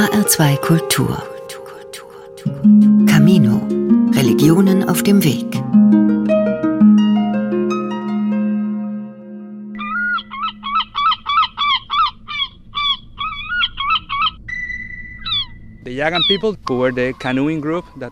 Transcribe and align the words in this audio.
HR2 0.00 0.56
Kultur. 0.60 1.22
Camino. 3.06 3.60
Religionen 4.14 4.88
auf 4.88 5.02
dem 5.02 5.22
Weg. 5.22 5.44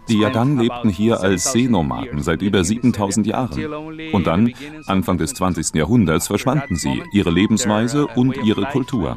Die 0.09 0.18
Yagan 0.18 0.59
lebten 0.59 0.91
hier 0.91 1.20
als 1.20 1.52
Seenomaden 1.52 2.23
seit 2.23 2.43
über 2.43 2.64
7000 2.64 3.27
Jahren. 3.27 3.64
Und 4.12 4.27
dann, 4.27 4.52
Anfang 4.84 5.16
des 5.16 5.32
20. 5.32 5.75
Jahrhunderts, 5.75 6.27
verschwanden 6.27 6.77
sie, 6.77 7.02
ihre 7.12 7.30
Lebensweise 7.30 8.07
und 8.09 8.36
ihre 8.45 8.66
Kultur. 8.66 9.16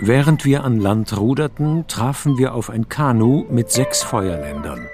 Während 0.00 0.44
wir 0.44 0.64
an 0.64 0.78
Land 0.78 1.16
ruderten, 1.18 1.86
trafen 1.88 2.38
wir 2.38 2.54
auf 2.54 2.70
ein 2.70 2.88
Kanu 2.88 3.46
mit 3.50 3.70
sechs 3.70 4.02
Feuerländern. 4.02 4.86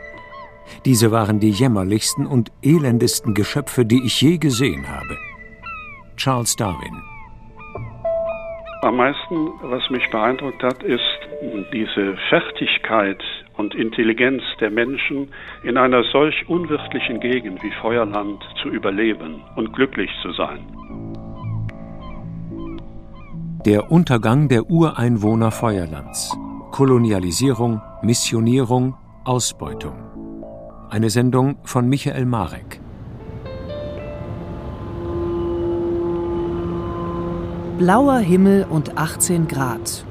Diese 0.84 1.10
waren 1.10 1.40
die 1.40 1.50
jämmerlichsten 1.50 2.26
und 2.26 2.50
elendesten 2.62 3.34
Geschöpfe, 3.34 3.84
die 3.84 4.02
ich 4.04 4.20
je 4.20 4.38
gesehen 4.38 4.88
habe. 4.88 5.18
Charles 6.16 6.56
Darwin 6.56 7.02
am 8.84 8.96
meisten, 8.96 9.50
was 9.62 9.88
mich 9.88 10.10
beeindruckt 10.10 10.62
hat, 10.62 10.82
ist 10.82 11.00
diese 11.72 12.18
Fertigkeit 12.28 13.22
und 13.56 13.74
Intelligenz 13.74 14.42
der 14.60 14.70
Menschen, 14.70 15.32
in 15.62 15.78
einer 15.78 16.04
solch 16.04 16.46
unwirtlichen 16.48 17.18
Gegend 17.18 17.62
wie 17.62 17.70
Feuerland 17.80 18.44
zu 18.60 18.68
überleben 18.68 19.42
und 19.56 19.72
glücklich 19.72 20.10
zu 20.20 20.32
sein. 20.32 20.66
Der 23.64 23.90
Untergang 23.90 24.48
der 24.48 24.68
Ureinwohner 24.68 25.50
Feuerlands. 25.50 26.36
Kolonialisierung, 26.70 27.80
Missionierung, 28.02 28.94
Ausbeutung. 29.24 29.94
Eine 30.90 31.08
Sendung 31.08 31.56
von 31.62 31.88
Michael 31.88 32.26
Marek. 32.26 32.78
Blauer 37.78 38.18
Himmel 38.18 38.66
und 38.68 38.98
18 38.98 39.48
Grad. 39.48 40.04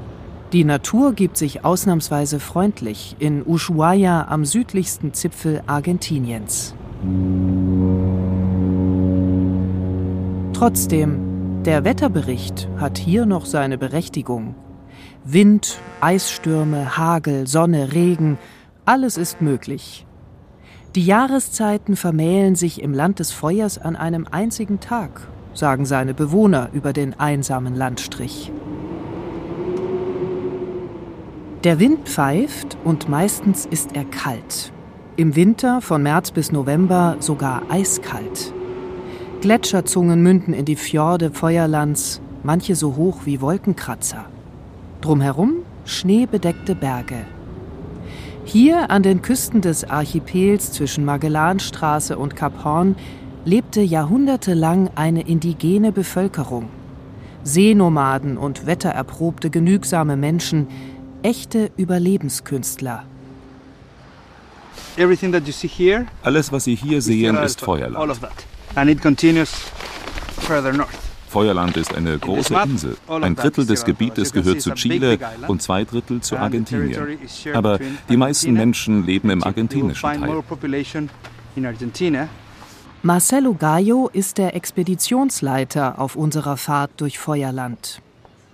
Die 0.52 0.64
Natur 0.64 1.12
gibt 1.12 1.36
sich 1.36 1.64
ausnahmsweise 1.64 2.40
freundlich 2.40 3.14
in 3.20 3.46
Ushuaia 3.46 4.26
am 4.26 4.44
südlichsten 4.44 5.14
Zipfel 5.14 5.62
Argentiniens. 5.68 6.74
Trotzdem, 10.54 11.33
der 11.64 11.84
Wetterbericht 11.84 12.68
hat 12.78 12.98
hier 12.98 13.26
noch 13.26 13.46
seine 13.46 13.78
Berechtigung. 13.78 14.54
Wind, 15.24 15.78
Eisstürme, 16.00 16.96
Hagel, 16.96 17.46
Sonne, 17.46 17.92
Regen, 17.92 18.38
alles 18.84 19.16
ist 19.16 19.40
möglich. 19.40 20.06
Die 20.94 21.04
Jahreszeiten 21.04 21.96
vermählen 21.96 22.54
sich 22.54 22.82
im 22.82 22.92
Land 22.92 23.18
des 23.18 23.32
Feuers 23.32 23.78
an 23.78 23.96
einem 23.96 24.26
einzigen 24.30 24.80
Tag 24.80 25.28
sagen 25.54 25.86
seine 25.86 26.14
Bewohner 26.14 26.68
über 26.72 26.92
den 26.92 27.18
einsamen 27.18 27.74
Landstrich. 27.74 28.52
Der 31.62 31.78
Wind 31.78 32.08
pfeift 32.08 32.76
und 32.84 33.08
meistens 33.08 33.64
ist 33.64 33.96
er 33.96 34.04
kalt. 34.04 34.72
Im 35.16 35.36
Winter 35.36 35.80
von 35.80 36.02
März 36.02 36.32
bis 36.32 36.52
November 36.52 37.16
sogar 37.20 37.62
eiskalt. 37.70 38.52
Gletscherzungen 39.44 40.22
münden 40.22 40.54
in 40.54 40.64
die 40.64 40.74
Fjorde 40.74 41.30
Feuerlands, 41.30 42.22
manche 42.44 42.74
so 42.74 42.96
hoch 42.96 43.26
wie 43.26 43.42
Wolkenkratzer. 43.42 44.24
Drumherum 45.02 45.56
schneebedeckte 45.84 46.74
Berge. 46.74 47.26
Hier 48.46 48.90
an 48.90 49.02
den 49.02 49.20
Küsten 49.20 49.60
des 49.60 49.84
Archipels 49.84 50.72
zwischen 50.72 51.04
Magellanstraße 51.04 52.16
und 52.16 52.36
Kap 52.36 52.64
Horn 52.64 52.96
lebte 53.44 53.82
jahrhundertelang 53.82 54.88
eine 54.94 55.28
indigene 55.28 55.92
Bevölkerung. 55.92 56.70
Seenomaden 57.42 58.38
und 58.38 58.64
wettererprobte 58.64 59.50
genügsame 59.50 60.16
Menschen, 60.16 60.68
echte 61.22 61.70
Überlebenskünstler. 61.76 63.04
Alles, 66.22 66.50
was 66.50 66.64
Sie 66.64 66.74
hier 66.76 67.02
sehen, 67.02 67.36
ist 67.36 67.60
Feuerland. 67.60 68.16
Feuerland 71.28 71.76
ist 71.76 71.94
eine 71.94 72.18
große 72.18 72.54
Insel. 72.54 72.96
Ein 73.08 73.34
Drittel 73.34 73.66
des 73.66 73.84
Gebietes 73.84 74.32
gehört 74.32 74.60
zu 74.62 74.72
Chile 74.74 75.18
und 75.48 75.62
zwei 75.62 75.84
Drittel 75.84 76.20
zu 76.20 76.36
Argentinien. 76.36 77.18
Aber 77.54 77.78
die 78.08 78.16
meisten 78.16 78.52
Menschen 78.52 79.06
leben 79.06 79.30
im 79.30 79.42
argentinischen 79.42 80.20
Teil. 80.20 80.42
Marcelo 83.02 83.54
Gallo 83.54 84.08
ist 84.12 84.38
der 84.38 84.56
Expeditionsleiter 84.56 86.00
auf 86.00 86.16
unserer 86.16 86.56
Fahrt 86.56 86.92
durch 86.96 87.18
Feuerland. 87.18 88.00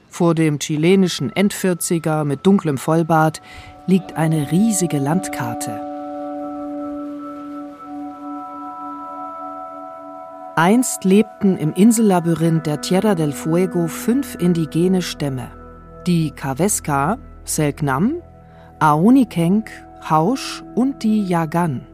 Vor 0.08 0.34
dem 0.34 0.58
chilenischen 0.58 1.34
Endvierziger 1.34 2.24
mit 2.24 2.44
dunklem 2.44 2.76
Vollbart 2.76 3.40
liegt 3.86 4.14
eine 4.16 4.50
riesige 4.50 4.98
Landkarte. 4.98 5.89
Einst 10.62 11.04
lebten 11.04 11.56
im 11.56 11.72
Insellabyrinth 11.72 12.66
der 12.66 12.82
Tierra 12.82 13.14
del 13.14 13.32
Fuego 13.32 13.86
fünf 13.86 14.36
indigene 14.38 15.00
Stämme. 15.00 15.48
Die 16.06 16.32
Kavesca, 16.32 17.16
Selknam, 17.44 18.16
Aonikenk, 18.78 19.70
Hausch 20.10 20.62
und 20.74 21.02
die 21.02 21.24
Yagan. 21.24 21.86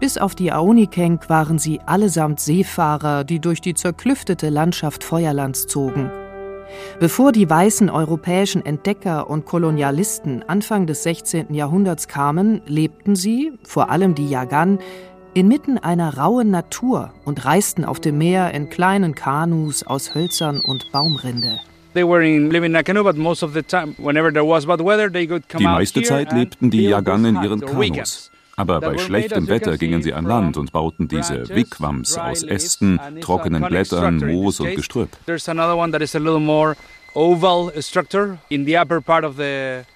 Bis 0.00 0.18
auf 0.18 0.34
die 0.34 0.50
Aonikenk 0.50 1.30
waren 1.30 1.60
sie 1.60 1.78
allesamt 1.86 2.40
Seefahrer, 2.40 3.22
die 3.22 3.38
durch 3.38 3.60
die 3.60 3.74
zerklüftete 3.74 4.48
Landschaft 4.48 5.04
Feuerlands 5.04 5.68
zogen. 5.68 6.10
Bevor 6.98 7.30
die 7.30 7.48
weißen 7.48 7.90
europäischen 7.90 8.66
Entdecker 8.66 9.30
und 9.30 9.46
Kolonialisten 9.46 10.42
Anfang 10.48 10.88
des 10.88 11.04
16. 11.04 11.54
Jahrhunderts 11.54 12.08
kamen, 12.08 12.60
lebten 12.66 13.14
sie, 13.14 13.52
vor 13.62 13.88
allem 13.88 14.16
die 14.16 14.28
Yagan, 14.28 14.80
inmitten 15.34 15.78
einer 15.78 16.16
rauen 16.16 16.50
Natur 16.50 17.12
und 17.24 17.44
reisten 17.44 17.84
auf 17.84 18.00
dem 18.00 18.18
Meer 18.18 18.52
in 18.54 18.70
kleinen 18.70 19.14
Kanus 19.14 19.82
aus 19.82 20.14
Hölzern 20.14 20.60
und 20.60 20.90
Baumrinde. 20.92 21.60
Die 25.58 25.64
meiste 25.64 26.02
Zeit 26.02 26.32
lebten 26.32 26.70
die 26.70 26.82
Yagan 26.84 27.24
in 27.24 27.42
ihren 27.42 27.60
Kanus. 27.60 28.30
Aber 28.56 28.80
bei 28.80 28.98
schlechtem 28.98 29.46
Wetter 29.48 29.78
gingen 29.78 30.02
sie 30.02 30.12
an 30.12 30.24
Land 30.24 30.56
und 30.56 30.72
bauten 30.72 31.06
diese 31.06 31.48
Wigwams 31.48 32.18
aus 32.18 32.42
Ästen, 32.42 33.00
trockenen 33.20 33.62
Blättern, 33.62 34.16
Moos 34.18 34.58
und 34.58 34.74
Gestrüpp. 34.74 35.10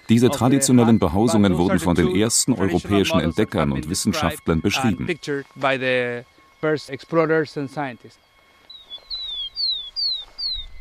Diese 0.09 0.29
traditionellen 0.29 0.99
Behausungen 0.99 1.57
wurden 1.57 1.79
von 1.79 1.95
den 1.95 2.15
ersten 2.15 2.53
europäischen 2.53 3.19
Entdeckern 3.19 3.71
und 3.71 3.89
Wissenschaftlern 3.89 4.61
beschrieben. 4.61 5.07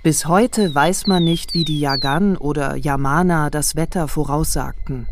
Bis 0.03 0.27
heute 0.27 0.75
weiß 0.75 1.07
man 1.07 1.23
nicht, 1.23 1.55
wie 1.55 1.65
die 1.65 1.79
Yagan 1.79 2.37
oder 2.37 2.77
Yamana 2.77 3.51
das 3.51 3.77
Wetter 3.77 4.09
voraussagten. 4.09 5.07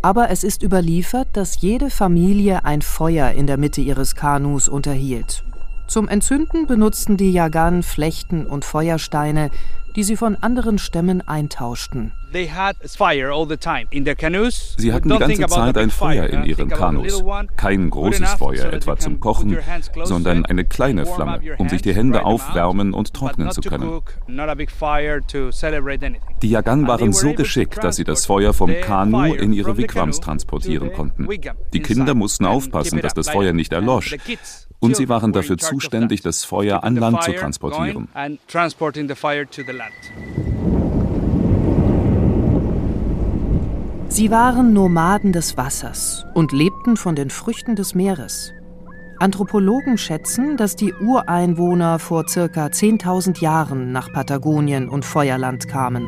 Aber 0.00 0.30
es 0.30 0.44
ist 0.44 0.62
überliefert, 0.62 1.28
dass 1.32 1.60
jede 1.60 1.90
Familie 1.90 2.64
ein 2.64 2.82
Feuer 2.82 3.32
in 3.32 3.48
der 3.48 3.56
Mitte 3.56 3.80
ihres 3.80 4.14
Kanus 4.14 4.68
unterhielt. 4.68 5.42
Zum 5.88 6.06
Entzünden 6.06 6.66
benutzten 6.66 7.16
die 7.16 7.32
Yagan 7.32 7.82
Flechten 7.82 8.46
und 8.46 8.64
Feuersteine, 8.64 9.50
die 9.98 10.04
sie 10.04 10.14
von 10.14 10.36
anderen 10.36 10.78
Stämmen 10.78 11.26
eintauschten. 11.26 12.12
Sie 12.32 12.52
hatten 12.52 12.78
die 15.08 15.18
ganze 15.18 15.46
Zeit 15.46 15.76
ein 15.76 15.90
Feuer 15.90 16.26
in 16.26 16.44
ihren 16.44 16.68
Kanus. 16.68 17.24
Kein 17.56 17.90
großes 17.90 18.30
Feuer, 18.34 18.72
etwa 18.72 18.96
zum 18.96 19.18
Kochen, 19.18 19.58
sondern 20.04 20.46
eine 20.46 20.64
kleine 20.64 21.04
Flamme, 21.04 21.40
um 21.58 21.68
sich 21.68 21.82
die 21.82 21.96
Hände 21.96 22.24
aufwärmen 22.24 22.94
und 22.94 23.12
trocknen 23.12 23.50
zu 23.50 23.60
können. 23.60 24.00
Die 26.42 26.50
Yagan 26.50 26.86
waren 26.86 27.12
so 27.12 27.32
geschickt, 27.32 27.82
dass 27.82 27.96
sie 27.96 28.04
das 28.04 28.24
Feuer 28.24 28.54
vom 28.54 28.72
Kanu 28.80 29.34
in 29.34 29.52
ihre 29.52 29.76
Wigwams 29.76 30.20
transportieren 30.20 30.92
konnten. 30.92 31.26
Die 31.72 31.80
Kinder 31.80 32.14
mussten 32.14 32.46
aufpassen, 32.46 33.00
dass 33.00 33.14
das 33.14 33.30
Feuer 33.30 33.52
nicht 33.52 33.72
erlosch. 33.72 34.14
Und 34.80 34.96
sie 34.96 35.08
waren 35.08 35.32
dafür 35.32 35.58
zuständig, 35.58 36.22
das 36.22 36.44
Feuer 36.44 36.84
an 36.84 36.96
Land 36.96 37.22
zu 37.22 37.32
transportieren. 37.32 38.08
Sie 44.10 44.30
waren 44.30 44.72
Nomaden 44.72 45.32
des 45.32 45.56
Wassers 45.56 46.24
und 46.34 46.52
lebten 46.52 46.96
von 46.96 47.14
den 47.14 47.30
Früchten 47.30 47.76
des 47.76 47.94
Meeres. 47.94 48.52
Anthropologen 49.18 49.98
schätzen, 49.98 50.56
dass 50.56 50.76
die 50.76 50.94
Ureinwohner 50.94 51.98
vor 51.98 52.28
circa 52.28 52.66
10.000 52.66 53.40
Jahren 53.40 53.90
nach 53.90 54.12
Patagonien 54.12 54.88
und 54.88 55.04
Feuerland 55.04 55.66
kamen. 55.66 56.06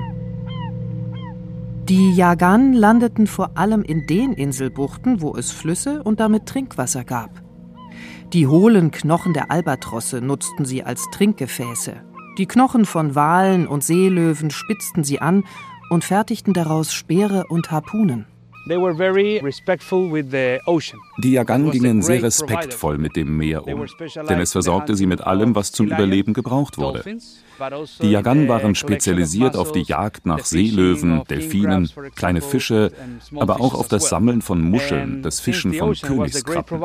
Die 1.88 2.12
Yagan 2.14 2.72
landeten 2.72 3.26
vor 3.26 3.56
allem 3.56 3.82
in 3.82 4.06
den 4.06 4.32
Inselbuchten, 4.32 5.20
wo 5.20 5.34
es 5.36 5.50
Flüsse 5.50 6.04
und 6.04 6.20
damit 6.20 6.46
Trinkwasser 6.46 7.02
gab. 7.02 7.42
Die 8.32 8.46
hohlen 8.46 8.92
Knochen 8.92 9.32
der 9.32 9.50
Albatrosse 9.50 10.20
nutzten 10.20 10.64
sie 10.64 10.84
als 10.84 11.04
Trinkgefäße. 11.10 11.96
Die 12.38 12.46
Knochen 12.46 12.84
von 12.84 13.16
Walen 13.16 13.66
und 13.66 13.82
Seelöwen 13.82 14.50
spitzten 14.50 15.02
sie 15.02 15.20
an 15.20 15.42
und 15.90 16.04
fertigten 16.04 16.54
daraus 16.54 16.92
Speere 16.92 17.46
und 17.48 17.72
Harpunen. 17.72 18.26
Die 18.68 18.74
Yagan 21.32 21.70
gingen 21.72 22.02
sehr 22.02 22.22
respektvoll 22.22 22.98
mit 22.98 23.16
dem 23.16 23.36
Meer 23.36 23.66
um, 23.66 23.84
denn 24.28 24.38
es 24.38 24.52
versorgte 24.52 24.94
sie 24.94 25.06
mit 25.06 25.22
allem, 25.22 25.56
was 25.56 25.72
zum 25.72 25.86
Überleben 25.86 26.32
gebraucht 26.32 26.78
wurde. 26.78 27.02
Also 27.58 28.02
die 28.02 28.10
Yagan 28.10 28.46
waren 28.46 28.76
spezialisiert 28.76 29.56
auf 29.56 29.72
die 29.72 29.82
Jagd 29.82 30.24
nach 30.24 30.44
Seelöwen, 30.44 31.24
Delfinen, 31.24 31.90
kleine 32.14 32.42
Fische, 32.42 32.92
aber 33.34 33.60
auch 33.60 33.74
auf 33.74 33.88
das 33.88 34.08
Sammeln 34.08 34.40
von 34.40 34.62
Muscheln, 34.62 35.22
das 35.22 35.40
Fischen 35.40 35.74
von 35.74 35.94
Königskrabben. 35.94 36.80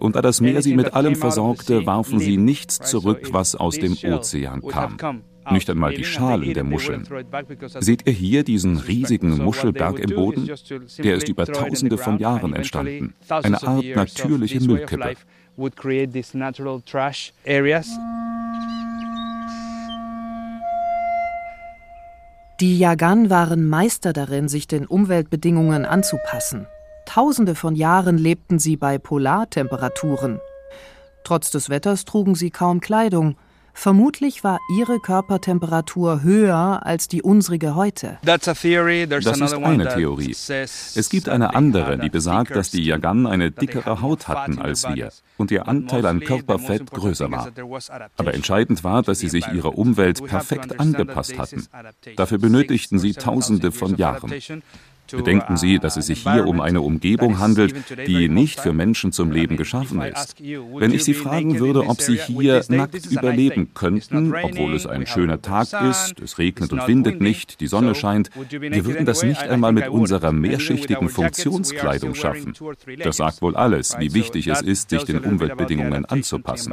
Und 0.00 0.16
da 0.16 0.22
das 0.22 0.40
Meer 0.40 0.62
sie 0.62 0.74
mit 0.74 0.94
allem 0.94 1.14
versorgte, 1.14 1.86
warfen 1.86 2.18
sie 2.18 2.36
nichts 2.36 2.78
zurück, 2.78 3.28
was 3.32 3.54
aus 3.54 3.78
dem 3.78 3.96
Ozean 4.12 4.62
kam. 4.66 5.22
Nicht 5.50 5.70
einmal 5.70 5.94
die 5.94 6.04
Schalen 6.04 6.54
der 6.54 6.64
Muscheln. 6.64 7.06
Seht 7.78 8.06
ihr 8.06 8.12
hier 8.12 8.42
diesen 8.42 8.78
riesigen 8.78 9.38
Muschelberg 9.38 10.00
im 10.00 10.14
Boden? 10.14 10.50
Der 10.98 11.14
ist 11.14 11.28
über 11.28 11.46
tausende 11.46 11.98
von 11.98 12.18
Jahren 12.18 12.52
entstanden. 12.52 13.14
Eine 13.28 13.62
Art 13.62 13.84
natürliche 13.94 14.60
Müllkippe. 14.60 15.14
Die 22.58 22.78
Yagan 22.78 23.28
waren 23.28 23.68
Meister 23.68 24.14
darin, 24.14 24.48
sich 24.48 24.66
den 24.66 24.86
Umweltbedingungen 24.86 25.84
anzupassen. 25.84 26.66
Tausende 27.04 27.54
von 27.54 27.76
Jahren 27.76 28.16
lebten 28.16 28.58
sie 28.58 28.78
bei 28.78 28.96
Polartemperaturen. 28.96 30.40
Trotz 31.22 31.50
des 31.50 31.68
Wetters 31.68 32.06
trugen 32.06 32.34
sie 32.34 32.50
kaum 32.50 32.80
Kleidung. 32.80 33.36
Vermutlich 33.78 34.42
war 34.42 34.58
ihre 34.70 35.00
Körpertemperatur 35.00 36.22
höher 36.22 36.80
als 36.84 37.08
die 37.08 37.22
unsrige 37.22 37.74
heute. 37.74 38.18
Das 38.22 38.46
ist 38.46 39.52
eine 39.52 39.88
Theorie. 39.94 40.30
Es 40.30 41.08
gibt 41.10 41.28
eine 41.28 41.54
andere, 41.54 41.98
die 41.98 42.08
besagt, 42.08 42.56
dass 42.56 42.70
die 42.70 42.82
Yagan 42.84 43.26
eine 43.26 43.50
dickere 43.50 44.00
Haut 44.00 44.28
hatten 44.28 44.58
als 44.58 44.88
wir 44.88 45.12
und 45.36 45.50
ihr 45.50 45.68
Anteil 45.68 46.06
an 46.06 46.20
Körperfett 46.20 46.90
größer 46.90 47.30
war. 47.30 47.50
Aber 48.16 48.32
entscheidend 48.32 48.82
war, 48.82 49.02
dass 49.02 49.18
sie 49.18 49.28
sich 49.28 49.46
ihrer 49.48 49.76
Umwelt 49.76 50.24
perfekt 50.24 50.80
angepasst 50.80 51.38
hatten. 51.38 51.66
Dafür 52.16 52.38
benötigten 52.38 52.98
sie 52.98 53.12
Tausende 53.12 53.72
von 53.72 53.96
Jahren. 53.96 54.32
Bedenken 55.10 55.56
Sie, 55.56 55.78
dass 55.78 55.96
es 55.96 56.06
sich 56.06 56.22
hier 56.22 56.46
um 56.46 56.60
eine 56.60 56.80
Umgebung 56.80 57.38
handelt, 57.38 57.74
die 58.06 58.28
nicht 58.28 58.60
für 58.60 58.72
Menschen 58.72 59.12
zum 59.12 59.30
Leben 59.30 59.56
geschaffen 59.56 60.00
ist. 60.02 60.36
Wenn 60.40 60.92
ich 60.92 61.04
Sie 61.04 61.14
fragen 61.14 61.58
würde, 61.58 61.86
ob 61.86 62.00
Sie 62.00 62.16
hier 62.18 62.64
nackt 62.68 63.06
überleben 63.06 63.72
könnten, 63.74 64.34
obwohl 64.34 64.74
es 64.74 64.86
ein 64.86 65.06
schöner 65.06 65.42
Tag 65.42 65.68
ist, 65.88 66.20
es 66.20 66.38
regnet 66.38 66.72
und 66.72 66.86
windet 66.86 67.20
nicht, 67.20 67.60
die 67.60 67.66
Sonne 67.66 67.94
scheint, 67.94 68.30
wir 68.50 68.84
würden 68.84 69.06
das 69.06 69.22
nicht 69.22 69.42
einmal 69.42 69.72
mit 69.72 69.88
unserer 69.88 70.32
mehrschichtigen 70.32 71.08
Funktionskleidung 71.08 72.14
schaffen. 72.14 72.54
Das 73.02 73.18
sagt 73.18 73.42
wohl 73.42 73.56
alles, 73.56 73.96
wie 73.98 74.14
wichtig 74.14 74.48
es 74.48 74.62
ist, 74.62 74.90
sich 74.90 75.04
den 75.04 75.18
Umweltbedingungen 75.18 76.04
anzupassen. 76.04 76.72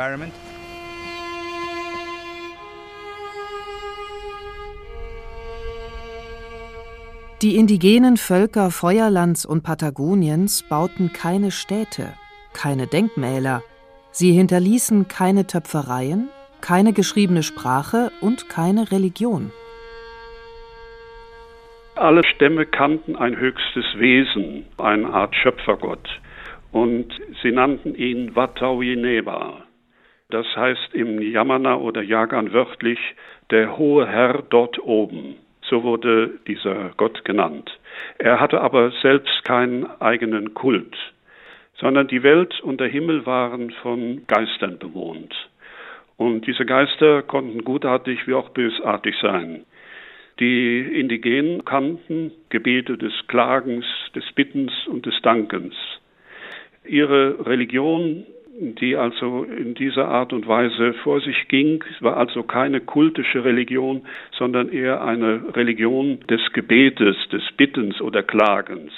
Die 7.43 7.57
indigenen 7.57 8.15
Völker 8.15 8.71
Feuerlands 8.71 9.45
und 9.45 9.63
Patagoniens 9.63 10.63
bauten 10.69 11.11
keine 11.11 11.51
Städte, 11.51 12.13
keine 12.53 12.87
Denkmäler. 12.87 13.63
Sie 14.11 14.31
hinterließen 14.31 15.09
keine 15.09 15.45
Töpfereien, 15.45 16.29
keine 16.61 16.93
geschriebene 16.93 17.43
Sprache 17.43 18.11
und 18.21 18.47
keine 18.47 18.93
Religion. 18.93 19.51
Alle 21.95 22.23
Stämme 22.23 22.65
kannten 22.65 23.17
ein 23.17 23.35
höchstes 23.35 23.87
Wesen, 23.97 24.65
eine 24.77 25.09
Art 25.09 25.35
Schöpfergott, 25.35 26.21
und 26.71 27.11
sie 27.41 27.51
nannten 27.51 27.93
ihn 27.95 28.37
Watauineba. 28.37 29.65
Das 30.29 30.45
heißt 30.55 30.93
im 30.93 31.21
Yamana 31.21 31.75
oder 31.75 32.03
Yagan 32.03 32.53
wörtlich 32.53 32.99
der 33.51 33.77
hohe 33.77 34.07
Herr 34.07 34.43
dort 34.49 34.79
oben. 34.79 35.35
So 35.69 35.83
wurde 35.83 36.39
dieser 36.47 36.91
Gott 36.97 37.23
genannt. 37.25 37.71
Er 38.17 38.39
hatte 38.39 38.61
aber 38.61 38.91
selbst 39.01 39.43
keinen 39.43 39.85
eigenen 40.01 40.53
Kult, 40.53 40.95
sondern 41.77 42.07
die 42.07 42.23
Welt 42.23 42.59
und 42.61 42.79
der 42.79 42.87
Himmel 42.87 43.25
waren 43.25 43.71
von 43.81 44.23
Geistern 44.27 44.77
bewohnt. 44.79 45.33
Und 46.17 46.45
diese 46.47 46.65
Geister 46.65 47.21
konnten 47.21 47.63
gutartig 47.63 48.27
wie 48.27 48.33
auch 48.33 48.49
bösartig 48.49 49.15
sein. 49.21 49.65
Die 50.39 50.79
Indigenen 50.79 51.63
kannten 51.63 52.31
Gebete 52.49 52.97
des 52.97 53.13
Klagens, 53.27 53.85
des 54.15 54.23
Bittens 54.33 54.71
und 54.87 55.05
des 55.05 55.19
Dankens. 55.21 55.75
Ihre 56.85 57.45
Religion 57.45 58.25
die 58.59 58.95
also 58.95 59.43
in 59.43 59.73
dieser 59.73 60.07
Art 60.07 60.31
und 60.31 60.47
Weise 60.47 60.93
vor 61.03 61.21
sich 61.21 61.47
ging. 61.47 61.83
Es 61.95 62.01
war 62.01 62.17
also 62.17 62.43
keine 62.43 62.81
kultische 62.81 63.43
Religion, 63.43 64.05
sondern 64.37 64.69
eher 64.69 65.01
eine 65.01 65.55
Religion 65.55 66.19
des 66.29 66.41
Gebetes, 66.53 67.15
des 67.31 67.41
Bittens 67.57 67.99
oder 68.01 68.21
Klagens. 68.21 68.91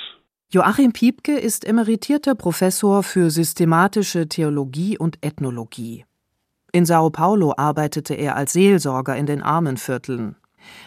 Joachim 0.49 0.91
Piepke 0.93 1.37
ist 1.37 1.67
emeritierter 1.67 2.35
Professor 2.35 3.01
für 3.01 3.29
systematische 3.29 4.27
Theologie 4.27 4.97
und 4.97 5.17
Ethnologie. 5.21 6.05
In 6.71 6.85
Sao 6.85 7.09
Paulo 7.09 7.53
arbeitete 7.55 8.13
er 8.13 8.35
als 8.35 8.53
Seelsorger 8.53 9.15
in 9.15 9.25
den 9.25 9.41
Armenvierteln. 9.41 10.35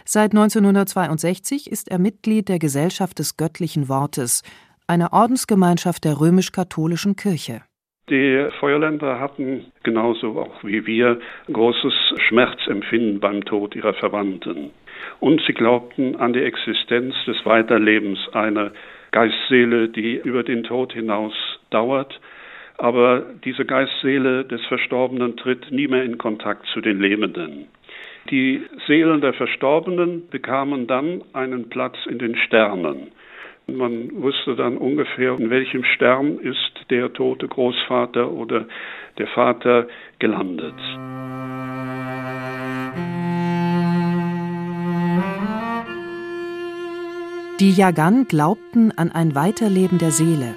Seit 0.04 0.32
1962 0.32 1.70
ist 1.70 1.88
er 1.88 1.98
Mitglied 1.98 2.48
der 2.48 2.58
Gesellschaft 2.58 3.18
des 3.18 3.36
göttlichen 3.36 3.88
Wortes, 3.88 4.42
einer 4.86 5.12
Ordensgemeinschaft 5.12 6.04
der 6.04 6.20
römisch-katholischen 6.20 7.16
Kirche. 7.16 7.62
Die 8.10 8.48
Feuerländer 8.58 9.20
hatten 9.20 9.66
genauso 9.82 10.38
auch 10.40 10.64
wie 10.64 10.86
wir 10.86 11.18
großes 11.52 12.14
Schmerzempfinden 12.26 13.20
beim 13.20 13.44
Tod 13.44 13.76
ihrer 13.76 13.92
Verwandten. 13.94 14.70
Und 15.20 15.42
sie 15.46 15.52
glaubten 15.52 16.16
an 16.16 16.32
die 16.32 16.42
Existenz 16.42 17.14
des 17.26 17.44
Weiterlebens 17.44 18.18
einer 18.32 18.72
Geistseele, 19.10 19.88
die 19.88 20.16
über 20.16 20.42
den 20.42 20.64
Tod 20.64 20.92
hinaus 20.92 21.34
dauert. 21.70 22.18
Aber 22.78 23.24
diese 23.44 23.64
Geistseele 23.64 24.44
des 24.44 24.64
Verstorbenen 24.66 25.36
tritt 25.36 25.70
nie 25.70 25.88
mehr 25.88 26.04
in 26.04 26.16
Kontakt 26.16 26.66
zu 26.72 26.80
den 26.80 27.00
Lebenden. 27.00 27.66
Die 28.30 28.62
Seelen 28.86 29.20
der 29.20 29.34
Verstorbenen 29.34 30.28
bekamen 30.30 30.86
dann 30.86 31.22
einen 31.32 31.68
Platz 31.68 31.96
in 32.08 32.18
den 32.18 32.36
Sternen. 32.36 33.08
Man 33.66 34.22
wusste 34.22 34.54
dann 34.54 34.78
ungefähr, 34.78 35.36
in 35.38 35.50
welchem 35.50 35.84
Stern 35.84 36.38
ist 36.38 36.77
der 36.90 37.12
tote 37.12 37.48
Großvater 37.48 38.30
oder 38.30 38.66
der 39.18 39.26
Vater 39.28 39.86
gelandet. 40.18 40.74
Die 47.60 47.72
Yagan 47.72 48.28
glaubten 48.28 48.92
an 48.96 49.10
ein 49.10 49.34
Weiterleben 49.34 49.98
der 49.98 50.12
Seele. 50.12 50.54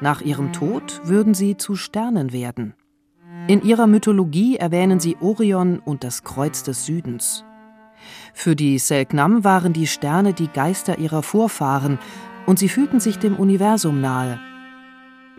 Nach 0.00 0.20
ihrem 0.20 0.52
Tod 0.52 1.00
würden 1.04 1.34
sie 1.34 1.56
zu 1.56 1.74
Sternen 1.74 2.32
werden. 2.32 2.74
In 3.48 3.62
ihrer 3.62 3.88
Mythologie 3.88 4.56
erwähnen 4.56 5.00
sie 5.00 5.16
Orion 5.20 5.80
und 5.80 6.04
das 6.04 6.22
Kreuz 6.22 6.62
des 6.62 6.86
Südens. 6.86 7.44
Für 8.32 8.54
die 8.54 8.78
Selknam 8.78 9.42
waren 9.42 9.72
die 9.72 9.86
Sterne 9.86 10.32
die 10.32 10.48
Geister 10.48 10.98
ihrer 10.98 11.22
Vorfahren 11.22 11.98
und 12.46 12.58
sie 12.58 12.68
fühlten 12.68 13.00
sich 13.00 13.18
dem 13.18 13.36
Universum 13.36 14.00
nahe. 14.00 14.38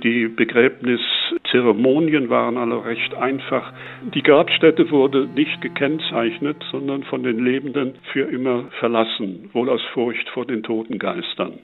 Die 0.03 0.27
Begräbniszeremonien 0.27 2.29
waren 2.29 2.57
alle 2.57 2.83
recht 2.83 3.15
einfach. 3.15 3.71
Die 4.13 4.23
Grabstätte 4.23 4.91
wurde 4.91 5.25
nicht 5.27 5.61
gekennzeichnet, 5.61 6.57
sondern 6.69 7.03
von 7.03 7.23
den 7.23 7.41
Lebenden 7.43 7.93
für 8.11 8.23
immer 8.23 8.65
verlassen, 8.79 9.49
wohl 9.53 9.69
aus 9.69 9.81
Furcht 9.93 10.27
vor 10.29 10.45
den 10.45 10.63
toten 10.63 10.99
Geistern. 10.99 11.59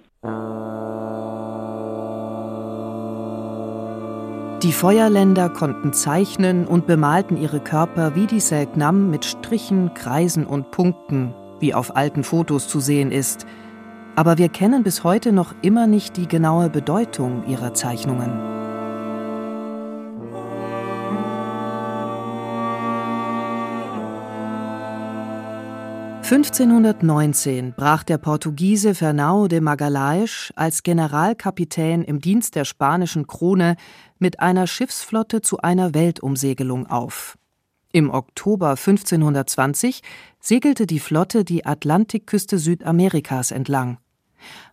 Die 4.63 4.71
Feuerländer 4.71 5.49
konnten 5.49 5.91
zeichnen 5.91 6.65
und 6.67 6.87
bemalten 6.87 7.35
ihre 7.35 7.59
Körper 7.59 8.15
wie 8.15 8.27
die 8.27 8.39
Selknam 8.39 9.09
mit 9.09 9.25
Strichen, 9.25 9.93
Kreisen 9.93 10.45
und 10.45 10.71
Punkten, 10.71 11.33
wie 11.59 11.73
auf 11.73 11.97
alten 11.97 12.23
Fotos 12.23 12.69
zu 12.69 12.79
sehen 12.79 13.11
ist– 13.11 13.45
aber 14.15 14.37
wir 14.37 14.49
kennen 14.49 14.83
bis 14.83 15.03
heute 15.03 15.31
noch 15.31 15.53
immer 15.61 15.87
nicht 15.87 16.17
die 16.17 16.27
genaue 16.27 16.69
Bedeutung 16.69 17.45
ihrer 17.47 17.73
Zeichnungen. 17.73 18.51
1519 26.31 27.73
brach 27.75 28.03
der 28.03 28.17
Portugiese 28.17 28.95
Fernão 28.95 29.49
de 29.49 29.59
Magalhães 29.59 30.53
als 30.55 30.81
Generalkapitän 30.81 32.03
im 32.03 32.21
Dienst 32.21 32.55
der 32.55 32.63
spanischen 32.63 33.27
Krone 33.27 33.75
mit 34.17 34.39
einer 34.39 34.65
Schiffsflotte 34.65 35.41
zu 35.41 35.57
einer 35.57 35.93
Weltumsegelung 35.93 36.87
auf. 36.87 37.37
Im 37.91 38.09
Oktober 38.09 38.69
1520 38.69 40.03
segelte 40.39 40.87
die 40.87 41.01
Flotte 41.01 41.43
die 41.43 41.65
Atlantikküste 41.65 42.57
Südamerikas 42.59 43.51
entlang. 43.51 43.97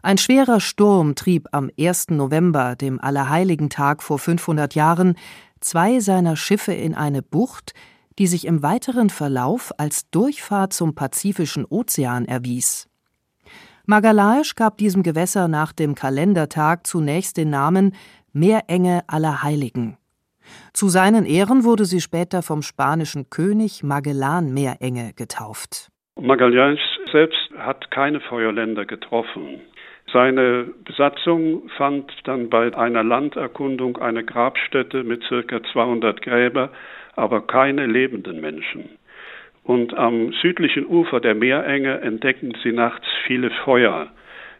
Ein 0.02 0.18
schwerer 0.18 0.60
Sturm 0.60 1.14
trieb 1.14 1.48
am 1.52 1.70
1. 1.78 2.10
November, 2.10 2.76
dem 2.76 3.00
Allerheiligentag 3.00 4.02
vor 4.02 4.18
500 4.18 4.74
Jahren, 4.74 5.14
zwei 5.60 6.00
seiner 6.00 6.36
Schiffe 6.36 6.72
in 6.72 6.94
eine 6.94 7.22
Bucht, 7.22 7.74
die 8.18 8.26
sich 8.26 8.46
im 8.46 8.62
weiteren 8.62 9.10
Verlauf 9.10 9.72
als 9.78 10.10
Durchfahrt 10.10 10.72
zum 10.72 10.94
Pazifischen 10.94 11.64
Ozean 11.64 12.24
erwies. 12.26 12.88
Magalhães 13.86 14.54
gab 14.54 14.76
diesem 14.76 15.02
Gewässer 15.02 15.48
nach 15.48 15.72
dem 15.72 15.94
Kalendertag 15.94 16.86
zunächst 16.86 17.36
den 17.36 17.50
Namen 17.50 17.94
Meerenge 18.32 19.02
aller 19.06 19.42
Heiligen. 19.42 19.96
Zu 20.72 20.88
seinen 20.88 21.24
Ehren 21.24 21.64
wurde 21.64 21.84
sie 21.84 22.00
später 22.00 22.42
vom 22.42 22.62
spanischen 22.62 23.30
König 23.30 23.82
Magellan 23.82 24.52
Meerenge 24.52 25.12
getauft. 25.14 25.90
Magalhães 26.20 26.80
selbst 27.12 27.50
hat 27.56 27.90
keine 27.92 28.18
Feuerländer 28.20 28.84
getroffen. 28.84 29.60
Seine 30.12 30.66
Besatzung 30.84 31.68
fand 31.76 32.10
dann 32.24 32.48
bei 32.50 32.76
einer 32.76 33.04
Landerkundung 33.04 33.98
eine 33.98 34.24
Grabstätte 34.24 35.04
mit 35.04 35.22
circa 35.24 35.62
200 35.62 36.22
Gräber, 36.22 36.70
aber 37.14 37.46
keine 37.46 37.86
lebenden 37.86 38.40
Menschen. 38.40 38.90
Und 39.62 39.96
am 39.96 40.32
südlichen 40.32 40.86
Ufer 40.86 41.20
der 41.20 41.34
Meerenge 41.34 42.00
entdecken 42.00 42.54
sie 42.62 42.72
nachts 42.72 43.06
viele 43.26 43.50
Feuer, 43.50 44.08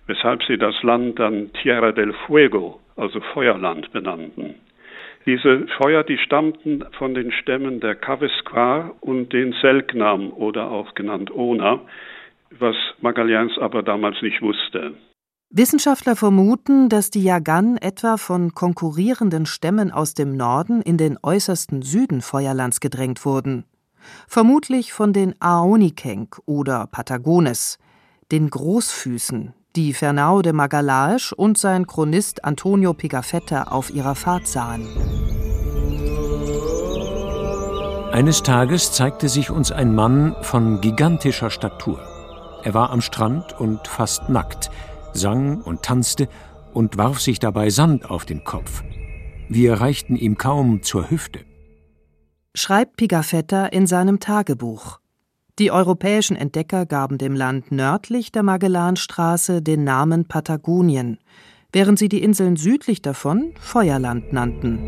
weshalb 0.07 0.45
sie 0.45 0.59
das 0.59 0.81
Land 0.83 1.19
dann 1.19 1.53
Tierra 1.55 1.93
del 1.93 2.13
Fuego, 2.27 2.79
also 2.97 3.21
Feuerland, 3.21 3.91
benannten. 3.93 4.57
Diese 5.27 5.67
Feuer, 5.77 6.05
die 6.05 6.19
stammten 6.19 6.85
von 6.97 7.15
den 7.15 7.33
Stämmen 7.33 7.81
der 7.81 7.95
Kavesquar 7.95 8.95
und 9.01 9.33
den 9.33 9.53
Selknam 9.61 10.33
oder 10.33 10.71
auch 10.71 10.95
genannt 10.95 11.31
Ona, 11.31 11.81
was 12.59 12.77
Magalhães 13.03 13.59
aber 13.61 13.83
damals 13.83 14.23
nicht 14.23 14.41
wusste. 14.41 14.95
Wissenschaftler 15.51 16.15
vermuten, 16.15 16.91
dass 16.91 17.11
die 17.11 17.23
Yagan 17.23 17.79
etwa 17.79 18.19
von 18.19 18.53
konkurrierenden 18.55 19.47
Stämmen 19.47 19.91
aus 19.91 20.13
dem 20.13 20.37
Norden 20.37 20.83
in 20.83 20.99
den 20.99 21.19
äußersten 21.23 21.81
Süden 21.81 22.21
Feuerlands 22.21 22.81
gedrängt 22.81 23.25
wurden. 23.25 23.65
Vermutlich 24.27 24.93
von 24.93 25.13
den 25.13 25.35
Aonikenk 25.41 26.39
oder 26.45 26.87
Patagones, 26.87 27.79
den 28.31 28.51
Großfüßen, 28.51 29.55
die 29.79 29.95
Fernão 29.95 30.43
de 30.43 30.53
Magalhães 30.53 31.33
und 31.33 31.57
sein 31.57 31.87
Chronist 31.87 32.45
Antonio 32.45 32.95
Pigafetta 32.95 33.63
auf 33.69 33.91
ihrer 33.91 34.17
Fahrt 34.17 34.49
sahen. 34.49 34.89
Eines 38.11 38.43
Tages 38.43 38.91
zeigte 38.91 39.29
sich 39.29 39.51
uns 39.51 39.71
ein 39.71 39.95
Mann 39.95 40.35
von 40.43 40.81
gigantischer 40.81 41.51
Statur. 41.51 42.01
Er 42.65 42.75
war 42.75 42.91
am 42.91 43.01
Strand 43.01 43.61
und 43.61 43.87
fast 43.87 44.29
nackt, 44.29 44.69
sang 45.13 45.63
und 45.63 45.85
tanzte 45.85 46.29
und 46.75 46.99
warf 46.99 47.21
sich 47.21 47.39
dabei 47.39 47.71
Sand 47.71 48.11
auf 48.11 48.25
den 48.25 48.43
Kopf. 48.43 48.83
Wir 49.49 49.75
reichten 49.75 50.17
ihm 50.17 50.37
kaum 50.37 50.83
zur 50.83 51.09
Hüfte. 51.09 51.45
Schreibt 52.53 52.97
Pigafetta 52.97 53.67
in 53.67 53.87
seinem 53.87 54.19
Tagebuch. 54.19 54.99
Die 55.59 55.73
europäischen 55.73 56.37
Entdecker 56.37 56.87
gaben 56.87 57.19
dem 57.19 57.35
Land 57.35 57.73
nördlich 57.73 58.31
der 58.31 58.45
Magellanstraße 58.45 59.61
den 59.61 59.83
Namen 59.83 60.25
Patagonien, 60.25 61.19
während 61.73 61.99
sie 61.99 62.09
die 62.09 62.23
Inseln 62.23 62.55
südlich 62.55 63.03
davon 63.03 63.55
Feuerland 63.59 64.33
nannten. 64.33 64.79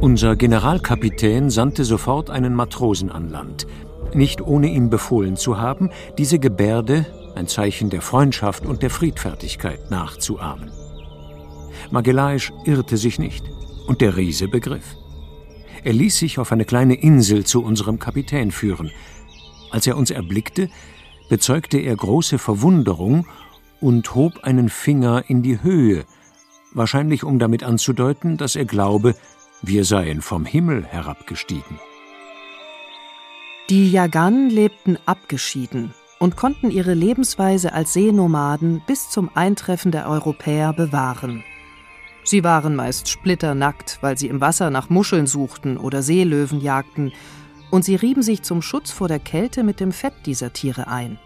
Unser 0.00 0.36
Generalkapitän 0.36 1.50
sandte 1.50 1.84
sofort 1.84 2.30
einen 2.30 2.54
Matrosen 2.54 3.10
an 3.10 3.28
Land, 3.28 3.66
nicht 4.14 4.40
ohne 4.40 4.68
ihm 4.68 4.88
befohlen 4.88 5.36
zu 5.36 5.58
haben, 5.58 5.90
diese 6.16 6.38
Gebärde, 6.38 7.04
ein 7.34 7.46
Zeichen 7.46 7.90
der 7.90 8.00
Freundschaft 8.00 8.64
und 8.64 8.82
der 8.82 8.90
Friedfertigkeit, 8.90 9.90
nachzuahmen. 9.90 10.70
Magelhães 11.90 12.52
irrte 12.64 12.96
sich 12.96 13.18
nicht, 13.18 13.44
und 13.86 14.00
der 14.00 14.16
Riese 14.16 14.48
begriff. 14.48 14.96
Er 15.82 15.92
ließ 15.92 16.16
sich 16.16 16.38
auf 16.38 16.52
eine 16.52 16.64
kleine 16.64 16.94
Insel 16.94 17.44
zu 17.44 17.62
unserem 17.62 17.98
Kapitän 17.98 18.50
führen, 18.50 18.90
als 19.74 19.88
er 19.88 19.96
uns 19.96 20.12
erblickte, 20.12 20.70
bezeugte 21.28 21.78
er 21.78 21.96
große 21.96 22.38
Verwunderung 22.38 23.26
und 23.80 24.14
hob 24.14 24.44
einen 24.44 24.68
Finger 24.68 25.24
in 25.26 25.42
die 25.42 25.64
Höhe, 25.64 26.04
wahrscheinlich 26.72 27.24
um 27.24 27.40
damit 27.40 27.64
anzudeuten, 27.64 28.36
dass 28.36 28.54
er 28.54 28.66
glaube, 28.66 29.16
wir 29.62 29.84
seien 29.84 30.22
vom 30.22 30.44
Himmel 30.44 30.84
herabgestiegen. 30.84 31.80
Die 33.68 33.90
Yagan 33.90 34.48
lebten 34.48 34.96
abgeschieden 35.06 35.92
und 36.20 36.36
konnten 36.36 36.70
ihre 36.70 36.94
Lebensweise 36.94 37.72
als 37.72 37.94
Seenomaden 37.94 38.80
bis 38.86 39.10
zum 39.10 39.28
Eintreffen 39.34 39.90
der 39.90 40.08
Europäer 40.08 40.72
bewahren. 40.72 41.42
Sie 42.22 42.44
waren 42.44 42.76
meist 42.76 43.08
splitternackt, 43.08 43.98
weil 44.02 44.16
sie 44.18 44.28
im 44.28 44.40
Wasser 44.40 44.70
nach 44.70 44.88
Muscheln 44.88 45.26
suchten 45.26 45.78
oder 45.78 46.00
Seelöwen 46.02 46.60
jagten 46.60 47.12
und 47.74 47.84
sie 47.84 47.96
rieben 47.96 48.22
sich 48.22 48.42
zum 48.42 48.62
Schutz 48.62 48.92
vor 48.92 49.08
der 49.08 49.18
Kälte 49.18 49.64
mit 49.64 49.80
dem 49.80 49.90
Fett 49.90 50.14
dieser 50.26 50.52
Tiere 50.52 50.86
ein. 50.86 51.18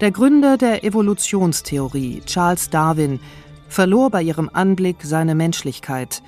Der 0.00 0.10
Gründer 0.10 0.56
der 0.56 0.82
Evolutionstheorie, 0.82 2.22
Charles 2.26 2.68
Darwin, 2.68 3.20
verlor 3.68 4.10
bei 4.10 4.22
ihrem 4.22 4.50
Anblick 4.52 4.96
seine 5.04 5.36
Menschlichkeit 5.36 6.20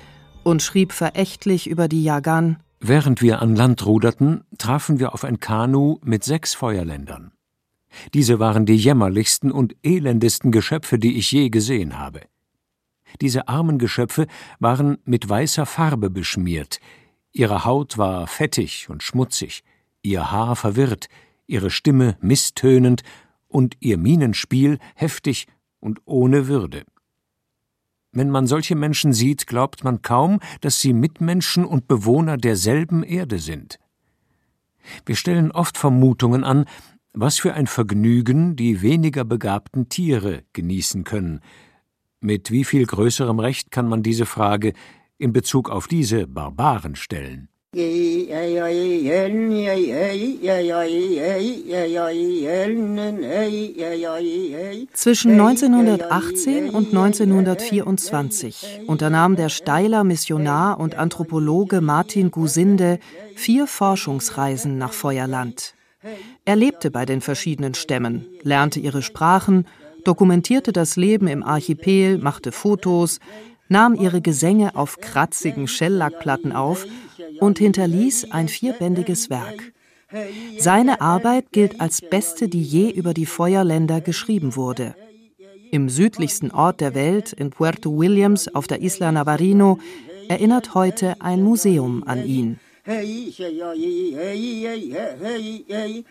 und 0.43 0.61
schrieb 0.61 0.93
verächtlich 0.93 1.69
über 1.69 1.89
die 1.89 2.01
Jagan 2.01 2.63
Während 2.79 3.21
wir 3.21 3.41
an 3.41 3.57
Land 3.57 3.85
ruderten, 3.85 4.45
trafen 4.57 4.99
wir 4.99 5.13
auf 5.13 5.25
ein 5.25 5.41
Kanu 5.41 5.97
mit 6.01 6.23
sechs 6.23 6.53
Feuerländern. 6.53 7.33
Diese 8.13 8.39
waren 8.39 8.65
die 8.65 8.77
jämmerlichsten 8.77 9.51
und 9.51 9.75
elendesten 9.83 10.53
Geschöpfe, 10.53 10.97
die 10.97 11.17
ich 11.17 11.29
je 11.29 11.49
gesehen 11.49 11.99
habe. 11.99 12.21
Diese 13.19 13.49
armen 13.49 13.79
Geschöpfe 13.79 14.27
waren 14.59 14.99
mit 15.03 15.27
weißer 15.27 15.65
Farbe 15.65 16.09
beschmiert, 16.09 16.79
Ihre 17.31 17.65
Haut 17.65 17.97
war 17.97 18.27
fettig 18.27 18.89
und 18.89 19.03
schmutzig, 19.03 19.63
ihr 20.01 20.31
Haar 20.31 20.55
verwirrt, 20.55 21.07
ihre 21.47 21.69
Stimme 21.69 22.17
misstönend 22.21 23.03
und 23.47 23.75
ihr 23.79 23.97
Mienenspiel 23.97 24.79
heftig 24.95 25.47
und 25.79 26.01
ohne 26.05 26.47
Würde. 26.47 26.85
Wenn 28.11 28.29
man 28.29 28.47
solche 28.47 28.75
Menschen 28.75 29.13
sieht, 29.13 29.45
glaubt 29.45 29.83
man 29.83 30.01
kaum, 30.01 30.39
dass 30.61 30.81
sie 30.81 30.93
Mitmenschen 30.93 31.63
und 31.63 31.87
Bewohner 31.87 32.37
derselben 32.37 33.03
Erde 33.03 33.37
sind. 33.37 33.79
Wir 35.05 35.15
stellen 35.15 35.51
oft 35.51 35.77
Vermutungen 35.77 36.43
an, 36.43 36.65
was 37.13 37.39
für 37.39 37.53
ein 37.53 37.67
Vergnügen 37.67 38.55
die 38.55 38.81
weniger 38.81 39.25
begabten 39.25 39.89
Tiere 39.89 40.43
genießen 40.53 41.03
können. 41.03 41.41
Mit 42.19 42.49
wie 42.51 42.63
viel 42.63 42.85
größerem 42.85 43.39
Recht 43.39 43.71
kann 43.71 43.87
man 43.87 44.03
diese 44.03 44.25
Frage 44.25 44.73
in 45.19 45.33
Bezug 45.33 45.69
auf 45.69 45.87
diese 45.87 46.25
Barbaren 46.25 46.95
stellen. 46.95 47.49
Zwischen 54.93 55.31
1918 55.39 56.69
und 56.71 56.87
1924 56.87 58.81
unternahm 58.87 59.35
der 59.35 59.49
Steiler 59.49 60.03
Missionar 60.03 60.79
und 60.79 60.95
Anthropologe 60.95 61.81
Martin 61.81 62.31
Gusinde 62.31 62.97
vier 63.35 63.67
Forschungsreisen 63.67 64.79
nach 64.79 64.93
Feuerland. 64.93 65.75
Er 66.45 66.55
lebte 66.55 66.89
bei 66.89 67.05
den 67.05 67.21
verschiedenen 67.21 67.75
Stämmen, 67.75 68.25
lernte 68.41 68.79
ihre 68.79 69.03
Sprachen, 69.03 69.67
dokumentierte 70.05 70.71
das 70.71 70.95
Leben 70.95 71.27
im 71.27 71.43
Archipel, 71.43 72.17
machte 72.17 72.51
Fotos, 72.51 73.19
nahm 73.69 73.95
ihre 73.95 74.21
Gesänge 74.21 74.75
auf 74.75 74.97
kratzigen 74.97 75.67
Schelllackplatten 75.67 76.51
auf 76.51 76.85
und 77.39 77.59
hinterließ 77.59 78.31
ein 78.31 78.47
vierbändiges 78.47 79.29
Werk. 79.29 79.73
Seine 80.57 81.01
Arbeit 81.01 81.51
gilt 81.51 81.79
als 81.79 82.01
beste, 82.01 82.49
die 82.49 82.63
je 82.63 82.89
über 82.89 83.13
die 83.13 83.27
Feuerländer 83.27 84.01
geschrieben 84.01 84.55
wurde. 84.55 84.95
Im 85.71 85.87
südlichsten 85.87 86.49
Ort 86.49 86.81
der 86.81 86.95
Welt, 86.95 87.31
in 87.31 87.51
Puerto 87.51 87.95
Williams 87.95 88.53
auf 88.53 88.65
der 88.65 88.81
Isla 88.81 89.11
Navarino, 89.11 89.77
erinnert 90.27 90.73
heute 90.73 91.21
ein 91.21 91.43
Museum 91.43 92.03
an 92.03 92.25
ihn. 92.25 92.59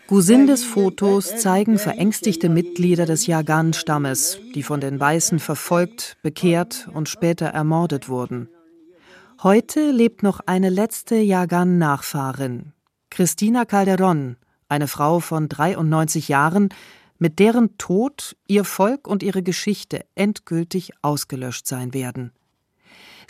Gusindes 0.07 0.63
Fotos 0.63 1.35
zeigen 1.35 1.77
verängstigte 1.77 2.47
Mitglieder 2.47 3.05
des 3.05 3.27
Yagan-Stammes, 3.27 4.39
die 4.55 4.63
von 4.63 4.79
den 4.79 4.97
Weißen 4.97 5.39
verfolgt, 5.39 6.15
bekehrt 6.21 6.87
und 6.93 7.09
später 7.09 7.47
ermordet 7.47 8.07
wurden. 8.07 8.47
Heute 9.43 9.91
lebt 9.91 10.23
noch 10.23 10.39
eine 10.45 10.69
letzte 10.69 11.15
Yagan-Nachfahrin, 11.15 12.71
Cristina 13.09 13.65
Calderon, 13.65 14.37
eine 14.69 14.87
Frau 14.87 15.19
von 15.19 15.49
93 15.49 16.29
Jahren, 16.29 16.69
mit 17.17 17.39
deren 17.39 17.77
Tod 17.77 18.37
ihr 18.47 18.63
Volk 18.63 19.05
und 19.05 19.21
ihre 19.21 19.43
Geschichte 19.43 20.05
endgültig 20.15 20.91
ausgelöscht 21.01 21.67
sein 21.67 21.93
werden. 21.93 22.31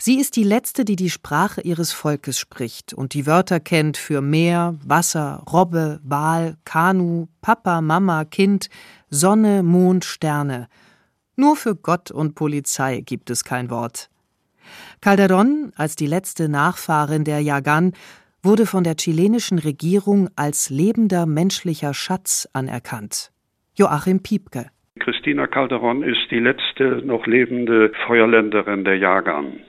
Sie 0.02 0.18
ist 0.18 0.36
die 0.36 0.44
letzte, 0.44 0.86
die 0.86 0.96
die 0.96 1.10
Sprache 1.10 1.60
ihres 1.60 1.92
Volkes 1.92 2.38
spricht 2.38 2.94
und 2.94 3.12
die 3.12 3.26
Wörter 3.26 3.60
kennt 3.60 3.98
für 3.98 4.22
Meer, 4.22 4.78
Wasser, 4.82 5.44
Robbe, 5.52 6.00
Wal, 6.02 6.56
Kanu, 6.64 7.26
Papa, 7.42 7.82
Mama, 7.82 8.24
Kind, 8.24 8.70
Sonne, 9.10 9.62
Mond, 9.62 10.06
Sterne. 10.06 10.68
Nur 11.36 11.54
für 11.54 11.76
Gott 11.76 12.10
und 12.10 12.34
Polizei 12.34 13.02
gibt 13.04 13.28
es 13.28 13.44
kein 13.44 13.68
Wort. 13.68 14.08
Calderón, 15.02 15.70
als 15.76 15.96
die 15.96 16.06
letzte 16.06 16.48
Nachfahrin 16.48 17.24
der 17.24 17.40
Yagan, 17.40 17.92
wurde 18.42 18.64
von 18.64 18.84
der 18.84 18.96
chilenischen 18.96 19.58
Regierung 19.58 20.30
als 20.34 20.70
lebender 20.70 21.26
menschlicher 21.26 21.92
Schatz 21.92 22.48
anerkannt. 22.54 23.32
Joachim 23.74 24.22
Piepke. 24.22 24.70
Christina 24.98 25.44
Calderón 25.44 26.02
ist 26.02 26.30
die 26.30 26.38
letzte 26.38 27.02
noch 27.04 27.26
lebende 27.26 27.92
Feuerländerin 28.06 28.84
der 28.84 28.96
Yagan. 28.96 29.60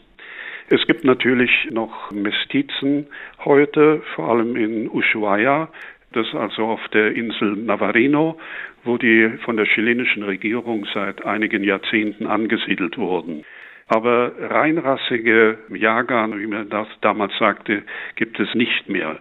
Es 0.73 0.87
gibt 0.87 1.03
natürlich 1.03 1.67
noch 1.69 2.11
Mestizen 2.11 3.07
heute, 3.43 4.01
vor 4.15 4.29
allem 4.29 4.55
in 4.55 4.89
Ushuaia, 4.89 5.67
das 6.13 6.25
ist 6.25 6.33
also 6.33 6.63
auf 6.63 6.87
der 6.93 7.11
Insel 7.13 7.57
Navarino, 7.57 8.39
wo 8.85 8.95
die 8.95 9.31
von 9.43 9.57
der 9.57 9.65
chilenischen 9.65 10.23
Regierung 10.23 10.87
seit 10.93 11.25
einigen 11.25 11.65
Jahrzehnten 11.65 12.25
angesiedelt 12.25 12.97
wurden. 12.97 13.43
Aber 13.89 14.31
reinrassige 14.39 15.57
Jagan, 15.75 16.39
wie 16.39 16.47
man 16.47 16.69
das 16.69 16.87
damals 17.01 17.37
sagte, 17.37 17.83
gibt 18.15 18.39
es 18.39 18.55
nicht 18.55 18.87
mehr. 18.87 19.19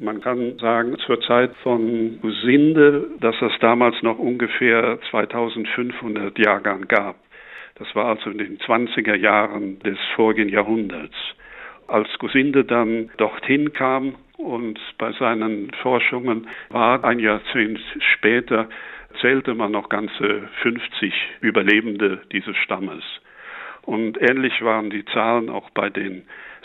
Man 0.00 0.20
kann 0.20 0.58
sagen, 0.58 0.98
zur 1.06 1.20
Zeit 1.20 1.54
von 1.62 2.18
Usinde, 2.20 3.10
dass 3.20 3.40
es 3.40 3.52
damals 3.60 4.02
noch 4.02 4.18
ungefähr 4.18 4.98
2500 5.08 6.36
Jagan 6.36 6.88
gab. 6.88 7.14
Das 7.80 7.96
war 7.96 8.04
also 8.04 8.28
in 8.28 8.36
den 8.36 8.58
20er 8.58 9.14
Jahren 9.14 9.78
des 9.78 9.98
vorigen 10.14 10.50
Jahrhunderts. 10.50 11.16
Als 11.88 12.08
Gusinde 12.18 12.62
dann 12.62 13.10
dorthin 13.16 13.72
kam 13.72 14.16
und 14.36 14.78
bei 14.98 15.12
seinen 15.12 15.70
Forschungen 15.82 16.46
war 16.68 17.02
ein 17.04 17.18
Jahrzehnt 17.18 17.80
später, 18.14 18.68
zählte 19.22 19.54
man 19.54 19.72
noch 19.72 19.88
ganze 19.88 20.48
50 20.62 21.14
Überlebende 21.40 22.20
dieses 22.30 22.54
Stammes. 22.58 23.02
Und 23.90 24.22
ähnlich 24.22 24.62
waren 24.62 24.88
die 24.88 25.04
Zahlen 25.06 25.50
auch 25.50 25.68
bei 25.70 25.90
den 25.90 26.22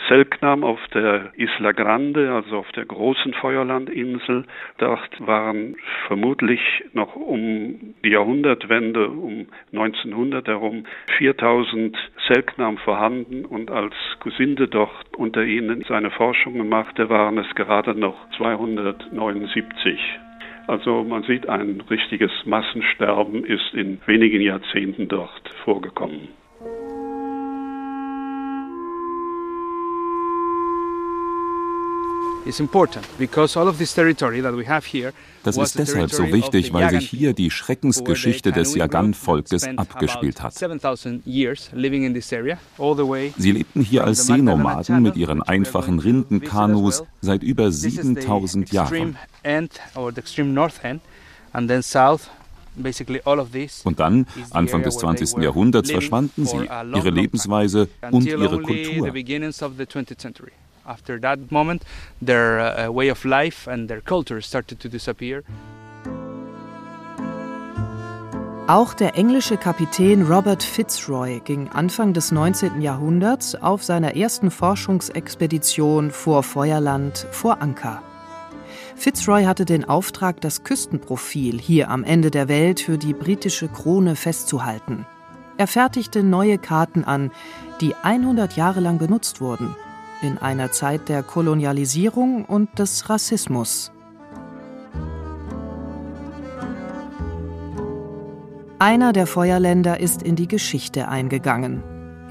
Selknam 0.08 0.62
auf 0.62 0.78
der 0.94 1.32
Isla 1.36 1.72
Grande, 1.72 2.32
also 2.32 2.58
auf 2.58 2.70
der 2.70 2.84
großen 2.84 3.34
Feuerlandinsel. 3.34 4.44
Dort 4.78 5.26
waren 5.26 5.74
vermutlich 6.06 6.60
noch 6.92 7.16
um 7.16 7.96
die 8.04 8.10
Jahrhundertwende, 8.10 9.08
um 9.08 9.48
1900 9.72 10.46
herum, 10.46 10.86
4000 11.18 11.98
Selknam 12.28 12.78
vorhanden 12.78 13.44
und 13.44 13.72
als 13.72 13.94
Kusinde 14.20 14.68
dort 14.68 15.16
unter 15.16 15.42
ihnen 15.42 15.84
seine 15.88 16.12
Forschungen 16.12 16.68
machte, 16.68 17.08
waren 17.08 17.38
es 17.38 17.52
gerade 17.56 17.98
noch 17.98 18.14
279. 18.36 19.98
Also 20.68 21.02
man 21.02 21.24
sieht, 21.24 21.48
ein 21.48 21.82
richtiges 21.90 22.30
Massensterben 22.44 23.44
ist 23.44 23.74
in 23.74 24.00
wenigen 24.06 24.40
Jahrzehnten 24.40 25.08
dort 25.08 25.48
vorgekommen. 25.64 26.28
Das 35.42 35.56
ist 35.56 35.78
deshalb 35.78 36.10
so 36.12 36.32
wichtig, 36.32 36.72
weil 36.72 36.90
sich 36.90 37.08
hier 37.10 37.32
die 37.32 37.50
Schreckensgeschichte 37.50 38.52
des 38.52 38.74
Yagan-Volkes 38.74 39.66
abgespielt 39.76 40.42
hat. 40.42 40.54
Sie 43.36 43.50
lebten 43.52 43.80
hier 43.82 44.04
als 44.04 44.26
Seenomaden 44.26 45.02
mit 45.02 45.16
ihren 45.16 45.42
einfachen 45.42 45.98
Rindenkanus 45.98 47.02
seit 47.20 47.42
über 47.42 47.70
7000 47.72 48.72
Jahren. 48.72 49.16
Und 53.84 54.00
dann, 54.00 54.26
Anfang 54.50 54.82
des 54.82 54.98
20. 54.98 55.38
Jahrhunderts, 55.42 55.90
verschwanden 55.90 56.44
sie, 56.46 56.68
ihre 56.94 57.10
Lebensweise 57.10 57.88
und 58.10 58.26
ihre 58.26 58.60
Kultur. 58.60 59.06
After 60.86 61.20
that 61.20 61.50
moment, 61.50 61.82
their 62.20 62.60
uh, 62.60 62.92
way 62.92 63.10
of 63.10 63.24
life 63.24 63.66
and 63.66 63.88
their 63.88 64.00
culture 64.00 64.40
started 64.40 64.78
to 64.80 64.88
disappear. 64.88 65.42
Auch 68.68 68.94
der 68.94 69.16
englische 69.16 69.56
Kapitän 69.56 70.22
Robert 70.22 70.62
Fitzroy 70.62 71.40
ging 71.44 71.68
Anfang 71.68 72.14
des 72.14 72.32
19. 72.32 72.80
Jahrhunderts 72.80 73.54
auf 73.54 73.84
seiner 73.84 74.16
ersten 74.16 74.50
Forschungsexpedition 74.50 76.10
vor 76.10 76.42
Feuerland 76.42 77.28
vor 77.30 77.62
Anker. 77.62 78.02
Fitzroy 78.96 79.44
hatte 79.44 79.66
den 79.66 79.84
Auftrag, 79.84 80.40
das 80.40 80.64
Küstenprofil 80.64 81.60
hier 81.60 81.90
am 81.90 82.02
Ende 82.02 82.32
der 82.32 82.48
Welt 82.48 82.80
für 82.80 82.98
die 82.98 83.14
britische 83.14 83.68
Krone 83.68 84.16
festzuhalten. 84.16 85.06
Er 85.58 85.68
fertigte 85.68 86.24
neue 86.24 86.58
Karten 86.58 87.04
an, 87.04 87.30
die 87.80 87.94
100 87.94 88.56
Jahre 88.56 88.80
lang 88.80 88.98
benutzt 88.98 89.40
wurden 89.40 89.76
in 90.22 90.38
einer 90.38 90.70
Zeit 90.72 91.08
der 91.08 91.22
Kolonialisierung 91.22 92.44
und 92.44 92.78
des 92.78 93.08
Rassismus. 93.08 93.92
Einer 98.78 99.12
der 99.12 99.26
Feuerländer 99.26 100.00
ist 100.00 100.22
in 100.22 100.36
die 100.36 100.48
Geschichte 100.48 101.08
eingegangen. 101.08 101.82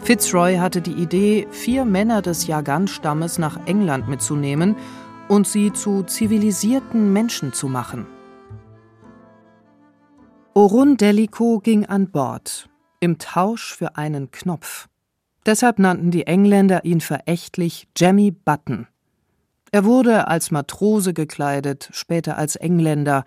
Fitzroy 0.04 0.58
hatte 0.58 0.82
die 0.82 0.93
Idee, 0.93 1.48
vier 1.50 1.86
Männer 1.86 2.21
des 2.21 2.45
Yagan-Stammes 2.45 3.39
nach 3.39 3.65
England 3.65 4.08
mitzunehmen 4.08 4.76
und 5.28 5.48
sie 5.48 5.74
zu 5.74 6.04
zivilisierten 6.04 7.12
Menschen 7.12 7.54
zu 7.54 7.67
machen. 7.67 8.06
Orun 10.54 10.98
Delico 10.98 11.60
ging 11.60 11.86
an 11.86 12.12
Bord, 12.12 12.69
im 13.00 13.17
Tausch 13.17 13.76
für 13.76 13.98
einen 13.98 14.30
Knopf. 14.30 14.88
Deshalb 15.45 15.77
nannten 15.77 16.10
die 16.10 16.25
Engländer 16.25 16.86
ihn 16.86 17.01
verächtlich 17.01 17.88
Jemmy 17.95 18.31
Button. 18.31 18.88
Er 19.71 19.86
wurde 19.86 20.27
als 20.27 20.49
Matrose 20.51 21.13
gekleidet, 21.13 21.89
später 21.91 22.38
als 22.38 22.55
Engländer. 22.55 23.25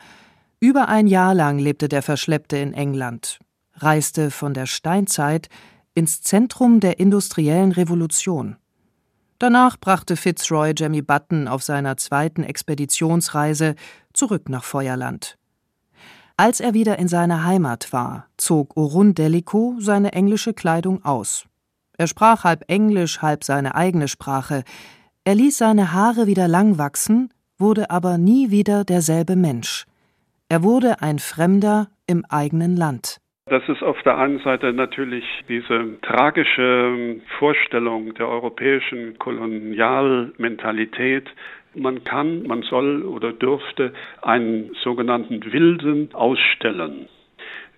Über 0.61 0.89
ein 0.89 1.07
Jahr 1.07 1.35
lang 1.35 1.59
lebte 1.59 1.89
der 1.89 2.03
Verschleppte 2.03 2.57
in 2.57 2.73
England, 2.73 3.39
reiste 3.75 4.33
von 4.33 4.55
der 4.55 4.67
Steinzeit 4.67 5.49
ins 5.95 6.21
Zentrum 6.23 6.81
der 6.81 6.99
industriellen 6.99 7.71
Revolution. 7.71 8.57
Danach 9.39 9.77
brachte 9.79 10.17
Fitzroy 10.17 10.73
Jemmy 10.77 11.03
Button 11.03 11.47
auf 11.47 11.63
seiner 11.63 11.97
zweiten 11.97 12.43
Expeditionsreise 12.43 13.77
zurück 14.13 14.49
nach 14.49 14.65
Feuerland. 14.65 15.39
Als 16.37 16.59
er 16.59 16.75
wieder 16.75 16.99
in 16.99 17.07
seiner 17.07 17.45
Heimat 17.45 17.93
war, 17.93 18.27
zog 18.37 18.77
Orun 18.77 19.15
Delico 19.15 19.77
seine 19.79 20.13
englische 20.13 20.55
Kleidung 20.55 21.05
aus 21.05 21.48
er 21.99 22.07
sprach 22.07 22.45
halb 22.45 22.65
Englisch, 22.69 23.21
halb 23.21 23.45
seine 23.45 23.75
eigene 23.75 24.09
Sprache. 24.09 24.65
Er 25.25 25.35
ließ 25.35 25.59
seine 25.59 25.93
Haare 25.93 26.27
wieder 26.27 26.49
lang 26.49 26.79
wachsen, 26.79 27.29
wurde 27.59 27.91
aber 27.91 28.17
nie 28.17 28.51
wieder 28.51 28.85
derselbe 28.85 29.37
Mensch. 29.37 29.85
Er 30.49 30.63
wurde 30.63 31.03
ein 31.03 31.19
Fremder 31.19 31.89
im 32.07 32.25
eigenen 32.31 32.75
Land. 32.77 33.19
Das 33.47 33.69
ist 33.69 33.83
auf 33.83 34.01
der 34.03 34.17
einen 34.19 34.39
Seite 34.41 34.73
natürlich 34.73 35.25
diese 35.49 36.01
tragische 36.03 37.21
Vorstellung 37.39 38.15
der 38.15 38.29
europäischen 38.29 39.19
Kolonialmentalität. 39.19 41.27
Man 41.75 42.05
kann, 42.05 42.45
man 42.45 42.63
soll 42.63 43.03
oder 43.03 43.33
dürfte 43.33 43.93
einen 44.23 44.71
sogenannten 44.83 45.53
Wilden 45.53 46.15
ausstellen. 46.15 47.09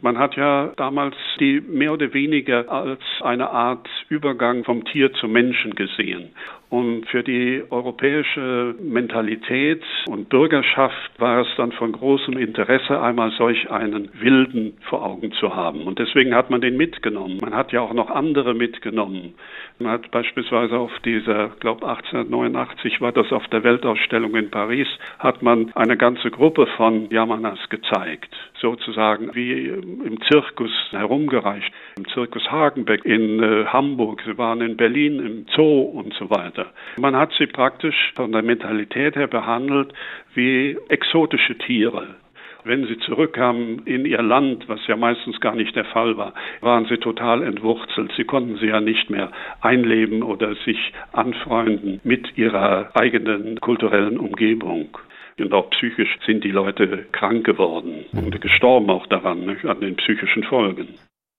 Man 0.02 0.18
hat 0.18 0.36
ja 0.36 0.72
damals 0.76 1.14
die 1.38 1.60
mehr 1.60 1.92
oder 1.92 2.14
weniger 2.14 2.70
als 2.70 3.00
eine 3.20 3.50
Art 3.50 3.88
Übergang 4.08 4.64
vom 4.64 4.84
Tier 4.84 5.12
zum 5.12 5.32
Menschen 5.32 5.74
gesehen. 5.74 6.30
Und 6.70 7.06
für 7.08 7.24
die 7.24 7.64
europäische 7.68 8.76
Mentalität 8.80 9.82
und 10.06 10.28
Bürgerschaft 10.28 11.10
war 11.18 11.40
es 11.40 11.48
dann 11.56 11.72
von 11.72 11.90
großem 11.90 12.38
Interesse, 12.38 13.02
einmal 13.02 13.32
solch 13.32 13.68
einen 13.72 14.08
Wilden 14.14 14.78
vor 14.88 15.04
Augen 15.04 15.32
zu 15.32 15.56
haben. 15.56 15.82
Und 15.82 15.98
deswegen 15.98 16.32
hat 16.32 16.48
man 16.48 16.60
den 16.60 16.76
mitgenommen. 16.76 17.38
Man 17.40 17.56
hat 17.56 17.72
ja 17.72 17.80
auch 17.80 17.92
noch 17.92 18.08
andere 18.08 18.54
mitgenommen. 18.54 19.34
Man 19.80 19.90
hat 19.90 20.12
beispielsweise 20.12 20.78
auf 20.78 20.92
dieser, 21.04 21.48
glaube 21.58 21.88
1889 21.88 23.00
war 23.00 23.10
das 23.10 23.32
auf 23.32 23.48
der 23.48 23.64
Weltausstellung 23.64 24.36
in 24.36 24.50
Paris, 24.50 24.86
hat 25.18 25.42
man 25.42 25.72
eine 25.74 25.96
ganze 25.96 26.30
Gruppe 26.30 26.68
von 26.76 27.10
Yamanas 27.10 27.58
gezeigt. 27.70 28.32
Sozusagen 28.60 29.34
wie 29.34 29.68
im 29.70 30.20
Zirkus 30.30 30.70
herumgereicht. 30.90 31.72
Im 31.98 32.06
Zirkus 32.08 32.48
Hagenbeck 32.48 33.04
in 33.04 33.42
äh, 33.42 33.64
Hamburg, 33.64 34.22
sie 34.24 34.38
waren 34.38 34.60
in 34.60 34.76
Berlin 34.76 35.18
im 35.18 35.46
Zoo 35.56 35.80
und 35.80 36.14
so 36.14 36.30
weiter. 36.30 36.59
Geschlechter. 36.60 36.72
Man 36.96 37.16
hat 37.16 37.32
sie 37.38 37.46
praktisch 37.46 38.12
von 38.14 38.32
der 38.32 38.42
Mentalität 38.42 39.16
her 39.16 39.26
behandelt 39.26 39.92
wie 40.34 40.76
exotische 40.88 41.56
Tiere. 41.58 42.16
Wenn 42.62 42.86
sie 42.86 42.98
zurückkamen 42.98 43.86
in 43.86 44.04
ihr 44.04 44.20
Land, 44.20 44.68
was 44.68 44.86
ja 44.86 44.94
meistens 44.94 45.40
gar 45.40 45.54
nicht 45.54 45.74
der 45.76 45.86
Fall 45.86 46.18
war, 46.18 46.34
waren 46.60 46.84
sie 46.86 46.98
total 46.98 47.42
entwurzelt. 47.42 48.12
Sie 48.18 48.24
konnten 48.24 48.58
sie 48.58 48.66
ja 48.66 48.82
nicht 48.82 49.08
mehr 49.08 49.32
einleben 49.62 50.22
oder 50.22 50.54
sich 50.66 50.92
anfreunden 51.12 52.00
mit 52.04 52.36
ihrer 52.36 52.90
eigenen 52.94 53.58
kulturellen 53.60 54.18
Umgebung. 54.18 54.98
Und 55.38 55.54
auch 55.54 55.70
psychisch 55.70 56.18
sind 56.26 56.44
die 56.44 56.50
Leute 56.50 57.06
krank 57.12 57.46
geworden 57.46 58.04
und 58.12 58.38
gestorben 58.42 58.90
auch 58.90 59.06
daran, 59.06 59.56
an 59.64 59.80
den 59.80 59.96
psychischen 59.96 60.44
Folgen. 60.44 60.88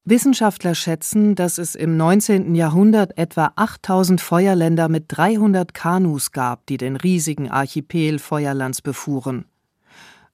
Wissenschaftler 0.03 0.73
schätzen, 0.73 1.35
dass 1.35 1.59
es 1.59 1.75
im 1.75 1.95
19. 1.95 2.55
Jahrhundert 2.55 3.17
etwa 3.19 3.53
8000 3.55 4.19
Feuerländer 4.19 4.89
mit 4.89 5.05
300 5.09 5.75
Kanus 5.75 6.31
gab, 6.31 6.65
die 6.65 6.77
den 6.77 6.95
riesigen 6.95 7.51
Archipel 7.51 8.17
Feuerlands 8.17 8.81
befuhren. 8.81 9.45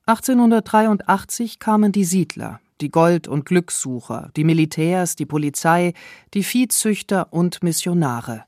1883 0.06 1.60
kamen 1.60 1.92
die 1.92 2.06
Siedler, 2.06 2.62
die 2.80 2.90
Gold- 2.90 3.28
und 3.28 3.46
Glückssucher, 3.46 4.30
die 4.38 4.46
Militärs, 4.46 5.18
die 5.18 5.26
Polizei, 5.26 5.94
die 6.34 6.44
Viehzüchter 6.44 7.34
und 7.34 7.62
Missionare. 7.62 8.46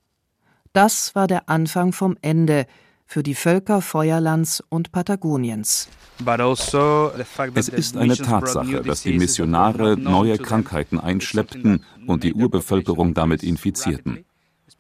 Das 0.72 1.16
war 1.16 1.28
der 1.28 1.50
Anfang 1.50 1.92
vom 1.92 2.16
Ende 2.22 2.66
für 3.10 3.24
die 3.24 3.34
Völker 3.34 3.82
Feuerlands 3.82 4.64
und 4.70 4.92
Patagoniens. 4.92 5.90
Also 6.24 7.12
es 7.56 7.68
ist 7.68 7.98
eine 7.98 8.16
Tatsache, 8.16 8.84
dass 8.84 9.02
die 9.02 9.18
Missionare 9.18 9.98
neue 9.98 10.38
Krankheiten 10.38 11.00
einschleppten 11.00 11.84
und 12.06 12.24
die 12.24 12.36
Urbevölkerung 12.36 13.16
damit 13.16 13.42
infizierten. 13.42 14.26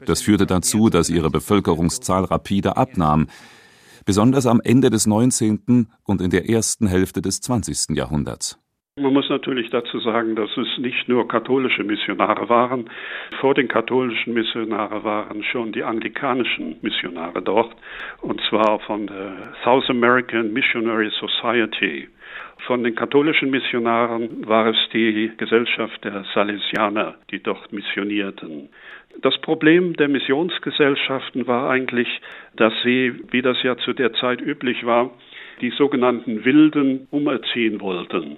Das 0.05 0.21
führte 0.21 0.45
dazu, 0.45 0.91
dass 0.91 1.09
ihre 1.09 1.31
Bevölkerungszahl 1.31 2.25
rapide 2.25 2.77
abnahm, 2.77 3.25
besonders 4.05 4.45
am 4.45 4.61
Ende 4.61 4.91
des 4.91 5.07
19. 5.07 5.87
und 6.03 6.21
in 6.21 6.29
der 6.29 6.47
ersten 6.47 6.85
Hälfte 6.85 7.23
des 7.23 7.41
20. 7.41 7.97
Jahrhunderts. 7.97 8.59
Man 9.01 9.13
muss 9.13 9.29
natürlich 9.29 9.69
dazu 9.69 9.99
sagen, 9.99 10.35
dass 10.35 10.49
es 10.57 10.77
nicht 10.77 11.07
nur 11.07 11.25
katholische 11.25 11.85
Missionare 11.85 12.49
waren. 12.49 12.89
Vor 13.39 13.53
den 13.53 13.69
katholischen 13.69 14.33
Missionaren 14.33 15.05
waren 15.05 15.41
schon 15.43 15.71
die 15.71 15.83
anglikanischen 15.83 16.75
Missionare 16.81 17.41
dort, 17.41 17.73
und 18.21 18.41
zwar 18.49 18.79
von 18.81 19.07
der 19.07 19.53
South 19.63 19.89
American 19.89 20.51
Missionary 20.51 21.09
Society. 21.11 22.09
Von 22.67 22.83
den 22.83 22.93
katholischen 22.93 23.49
Missionaren 23.49 24.45
war 24.45 24.67
es 24.67 24.77
die 24.91 25.31
Gesellschaft 25.37 26.03
der 26.03 26.25
Salesianer, 26.33 27.15
die 27.31 27.41
dort 27.41 27.71
missionierten. 27.71 28.67
Das 29.21 29.37
Problem 29.39 29.93
der 29.93 30.09
Missionsgesellschaften 30.09 31.47
war 31.47 31.69
eigentlich, 31.69 32.09
dass 32.57 32.73
sie, 32.83 33.13
wie 33.31 33.41
das 33.41 33.63
ja 33.63 33.77
zu 33.77 33.93
der 33.93 34.11
Zeit 34.13 34.41
üblich 34.41 34.85
war, 34.85 35.11
die 35.61 35.69
sogenannten 35.69 36.43
Wilden 36.43 37.07
umerziehen 37.11 37.79
wollten. 37.79 38.37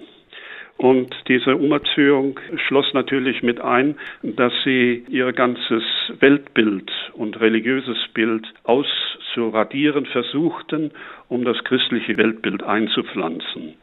Und 0.82 1.14
diese 1.28 1.54
Umerziehung 1.54 2.40
schloss 2.66 2.92
natürlich 2.92 3.44
mit 3.44 3.60
ein, 3.60 3.94
dass 4.24 4.52
sie 4.64 5.04
ihr 5.08 5.32
ganzes 5.32 5.84
Weltbild 6.18 6.90
und 7.14 7.40
religiöses 7.40 7.96
Bild 8.14 8.44
auszuradieren 8.64 10.06
versuchten, 10.06 10.90
um 11.28 11.44
das 11.44 11.62
christliche 11.62 12.16
Weltbild 12.16 12.64
einzupflanzen. 12.64 13.74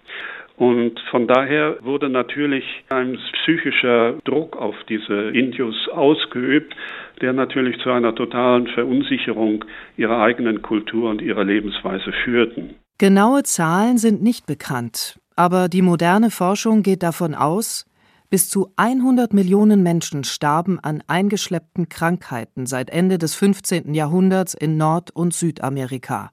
Und 0.58 1.00
von 1.10 1.26
daher 1.26 1.78
wurde 1.84 2.10
natürlich 2.10 2.66
ein 2.90 3.18
psychischer 3.32 4.16
Druck 4.26 4.58
auf 4.58 4.76
diese 4.90 5.30
Indios 5.30 5.88
ausgeübt, 5.88 6.76
der 7.22 7.32
natürlich 7.32 7.80
zu 7.80 7.92
einer 7.92 8.14
totalen 8.14 8.68
Verunsicherung 8.68 9.64
ihrer 9.96 10.20
eigenen 10.22 10.62
Kultur 10.62 11.10
und 11.10 11.22
ihrer 11.22 11.46
Lebensweise 11.46 12.12
führten. 12.26 12.76
Genaue 12.98 13.44
Zahlen 13.44 13.98
sind 13.98 14.22
nicht 14.22 14.48
bekannt, 14.48 15.18
aber 15.40 15.70
die 15.70 15.82
moderne 15.82 16.32
Forschung 16.32 16.84
geht 16.84 17.02
davon 17.02 17.34
aus, 17.34 17.86
bis 18.30 18.50
zu 18.50 18.74
100 18.76 19.32
Millionen 19.32 19.84
Menschen 19.84 20.26
starben 20.26 20.82
an 20.82 21.02
eingeschleppten 21.08 21.88
Krankheiten 21.88 22.66
seit 22.66 22.90
Ende 22.90 23.18
des 23.18 23.36
15. 23.36 23.94
Jahrhunderts 23.94 24.54
in 24.54 24.76
Nord- 24.76 25.12
und 25.12 25.34
Südamerika. 25.34 26.32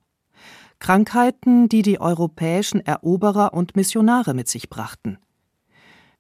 Krankheiten, 0.81 1.69
die 1.69 1.83
die 1.83 2.01
europäischen 2.01 2.81
Eroberer 2.85 3.55
und 3.55 3.77
Missionare 3.77 4.35
mit 4.35 4.49
sich 4.49 4.69
brachten. 4.69 5.19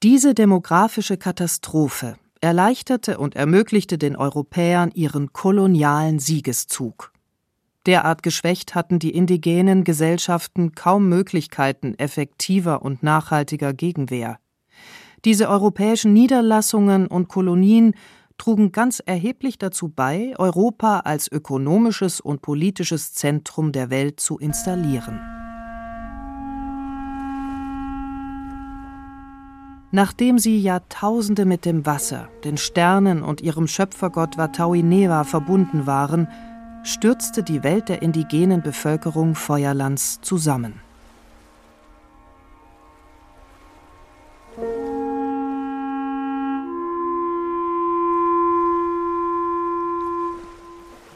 Diese 0.04 0.32
demografische 0.32 1.16
Katastrophe 1.16 2.14
erleichterte 2.40 3.18
und 3.18 3.34
ermöglichte 3.34 3.98
den 3.98 4.14
Europäern 4.14 4.92
ihren 4.94 5.32
kolonialen 5.32 6.20
Siegeszug. 6.20 7.10
Derart 7.86 8.24
geschwächt 8.24 8.74
hatten 8.74 8.98
die 8.98 9.14
indigenen 9.14 9.84
Gesellschaften 9.84 10.72
kaum 10.72 11.08
Möglichkeiten 11.08 11.94
effektiver 11.98 12.82
und 12.82 13.02
nachhaltiger 13.02 13.72
Gegenwehr. 13.72 14.38
Diese 15.24 15.48
europäischen 15.48 16.12
Niederlassungen 16.12 17.06
und 17.06 17.28
Kolonien 17.28 17.94
trugen 18.38 18.72
ganz 18.72 19.00
erheblich 19.04 19.58
dazu 19.58 19.88
bei, 19.88 20.34
Europa 20.36 21.00
als 21.00 21.30
ökonomisches 21.30 22.20
und 22.20 22.42
politisches 22.42 23.14
Zentrum 23.14 23.72
der 23.72 23.88
Welt 23.88 24.20
zu 24.20 24.38
installieren. 24.38 25.20
Nachdem 29.92 30.38
sie 30.38 30.60
Jahrtausende 30.60 31.46
mit 31.46 31.64
dem 31.64 31.86
Wasser, 31.86 32.28
den 32.44 32.58
Sternen 32.58 33.22
und 33.22 33.40
ihrem 33.40 33.66
Schöpfergott 33.66 34.36
Watauineva 34.36 35.24
verbunden 35.24 35.86
waren, 35.86 36.28
stürzte 36.86 37.42
die 37.42 37.62
Welt 37.62 37.88
der 37.88 38.00
indigenen 38.02 38.62
Bevölkerung 38.62 39.34
Feuerlands 39.34 40.20
zusammen. 40.22 40.80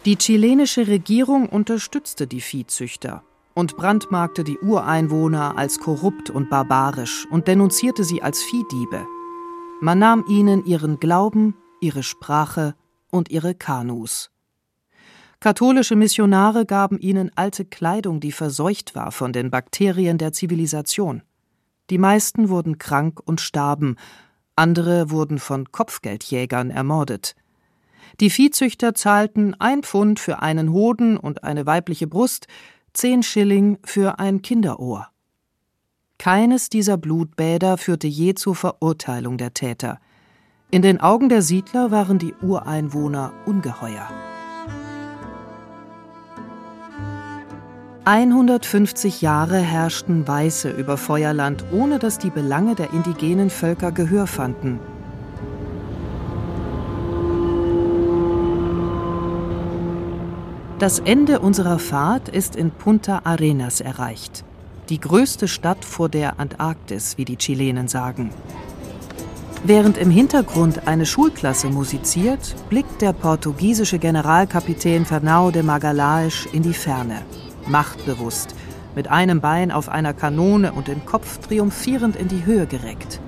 Die 0.07 0.17
chilenische 0.17 0.89
Regierung 0.89 1.49
unterstützte 1.49 2.27
die 2.27 2.41
Viehzüchter 2.41 3.23
und 3.55 3.77
brandmarkte 3.77 4.45
die 4.45 4.59
Ureinwohner 4.59 5.57
als 5.57 5.79
korrupt 5.79 6.31
und 6.31 6.51
barbarisch 6.51 7.27
und 7.31 7.49
denunzierte 7.49 8.03
sie 8.05 8.23
als 8.23 8.43
Viehdiebe. 8.43 9.07
Man 9.81 9.99
nahm 9.99 10.25
ihnen 10.27 10.65
ihren 10.65 10.99
Glauben, 10.99 11.55
ihre 11.81 12.03
Sprache 12.03 12.75
und 13.11 13.31
ihre 13.31 13.55
Kanus. 13.55 14.31
Katholische 15.41 15.97
Missionare 15.97 16.67
gaben 16.67 16.99
ihnen 16.99 17.31
alte 17.35 17.65
Kleidung, 17.65 18.21
die 18.21 18.31
verseucht 18.31 18.95
war 18.95 19.11
von 19.11 19.33
den 19.33 19.51
Bakterien 19.51 20.19
der 20.19 20.35
Zivilisation. 20.35 21.23
Die 21.89 21.97
meisten 21.97 22.51
wurden 22.51 22.77
krank 22.77 23.21
und 23.25 23.41
starben, 23.41 23.97
andere 24.55 25.11
wurden 25.11 25.39
von 25.39 25.73
Kopfgeldjägern 25.73 26.71
ermordet. 26.71 27.35
Die 28.21 28.29
Viehzüchter 28.29 28.95
zahlten 28.95 29.59
ein 29.59 29.83
Pfund 29.83 30.21
für 30.21 30.43
einen 30.43 30.73
Hoden 30.73 31.17
und 31.17 31.43
eine 31.43 31.65
weibliche 31.65 32.07
Brust, 32.07 32.47
zehn 32.93 33.23
Schilling 33.23 33.79
für 33.83 34.19
ein 34.19 34.43
Kinderohr. 34.43 35.09
Keines 36.19 36.69
dieser 36.69 36.99
Blutbäder 36.99 37.79
führte 37.79 38.09
je 38.09 38.35
zur 38.35 38.55
Verurteilung 38.55 39.39
der 39.39 39.55
Täter. 39.55 40.01
In 40.71 40.83
den 40.83 41.01
Augen 41.01 41.31
der 41.31 41.41
Siedler 41.41 41.91
waren 41.91 42.19
die 42.19 42.35
Ureinwohner 42.43 43.33
ungeheuer. 43.47 44.30
150 48.11 49.23
Jahre 49.23 49.59
herrschten 49.59 50.27
Weiße 50.27 50.69
über 50.69 50.97
Feuerland, 50.97 51.65
ohne 51.71 52.01
dass 52.01 52.19
die 52.19 52.31
Belange 52.31 52.75
der 52.75 52.93
indigenen 52.93 53.51
Völker 53.51 53.93
Gehör 53.93 54.27
fanden. 54.27 54.81
Das 60.81 60.99
Ende 60.99 61.39
unserer 61.39 61.79
Fahrt 61.79 62.29
ist 62.29 62.57
in 62.57 62.73
Punta 62.73 63.21
Arenas 63.23 63.81
erreicht. 63.81 64.45
Die 64.89 64.99
größte 64.99 65.47
Stadt 65.47 65.85
vor 65.85 66.09
der 66.09 66.41
Antarktis, 66.41 67.17
wie 67.17 67.25
die 67.25 67.37
Chilenen 67.37 67.87
sagen. 67.87 68.31
Während 69.63 69.97
im 69.99 70.11
Hintergrund 70.11 70.89
eine 70.89 71.07
Schulklasse 71.07 71.69
musiziert, 71.69 72.57
blickt 72.71 73.03
der 73.03 73.13
portugiesische 73.13 74.01
Generalkapitän 74.01 75.07
Fernão 75.07 75.53
de 75.53 75.63
Magalhães 75.63 76.49
in 76.53 76.65
die 76.65 76.75
Ferne. 76.75 77.23
Machtbewusst, 77.71 78.55
mit 78.95 79.09
einem 79.09 79.41
Bein 79.41 79.71
auf 79.71 79.89
einer 79.89 80.13
Kanone 80.13 80.73
und 80.73 80.89
den 80.89 81.07
Kopf 81.07 81.39
triumphierend 81.39 82.17
in 82.17 82.29
die 82.29 82.45
Höhe 82.45 82.67
gereckt. 82.67 83.21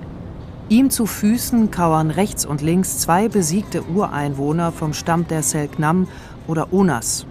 Ihm 0.69 0.89
zu 0.89 1.05
Füßen 1.05 1.71
kauern 1.71 2.09
rechts 2.09 2.45
und 2.45 2.61
links 2.61 2.99
zwei 2.99 3.27
besiegte 3.27 3.83
Ureinwohner 3.83 4.71
vom 4.71 4.93
Stamm 4.93 5.27
der 5.27 5.43
Selknam 5.43 6.07
oder 6.47 6.73
Onas, 6.73 7.25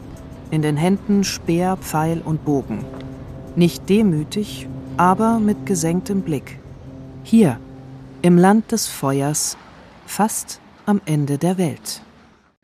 in 0.50 0.62
den 0.62 0.76
Händen 0.76 1.24
Speer, 1.24 1.76
Pfeil 1.76 2.20
und 2.24 2.44
Bogen. 2.44 2.84
Nicht 3.56 3.88
demütig, 3.88 4.68
aber 4.96 5.38
mit 5.38 5.66
gesenktem 5.66 6.22
Blick. 6.22 6.58
Hier, 7.24 7.58
im 8.22 8.38
Land 8.38 8.72
des 8.72 8.86
Feuers, 8.86 9.56
fast 10.06 10.60
am 10.86 11.00
Ende 11.04 11.38
der 11.38 11.58
Welt. 11.58 12.02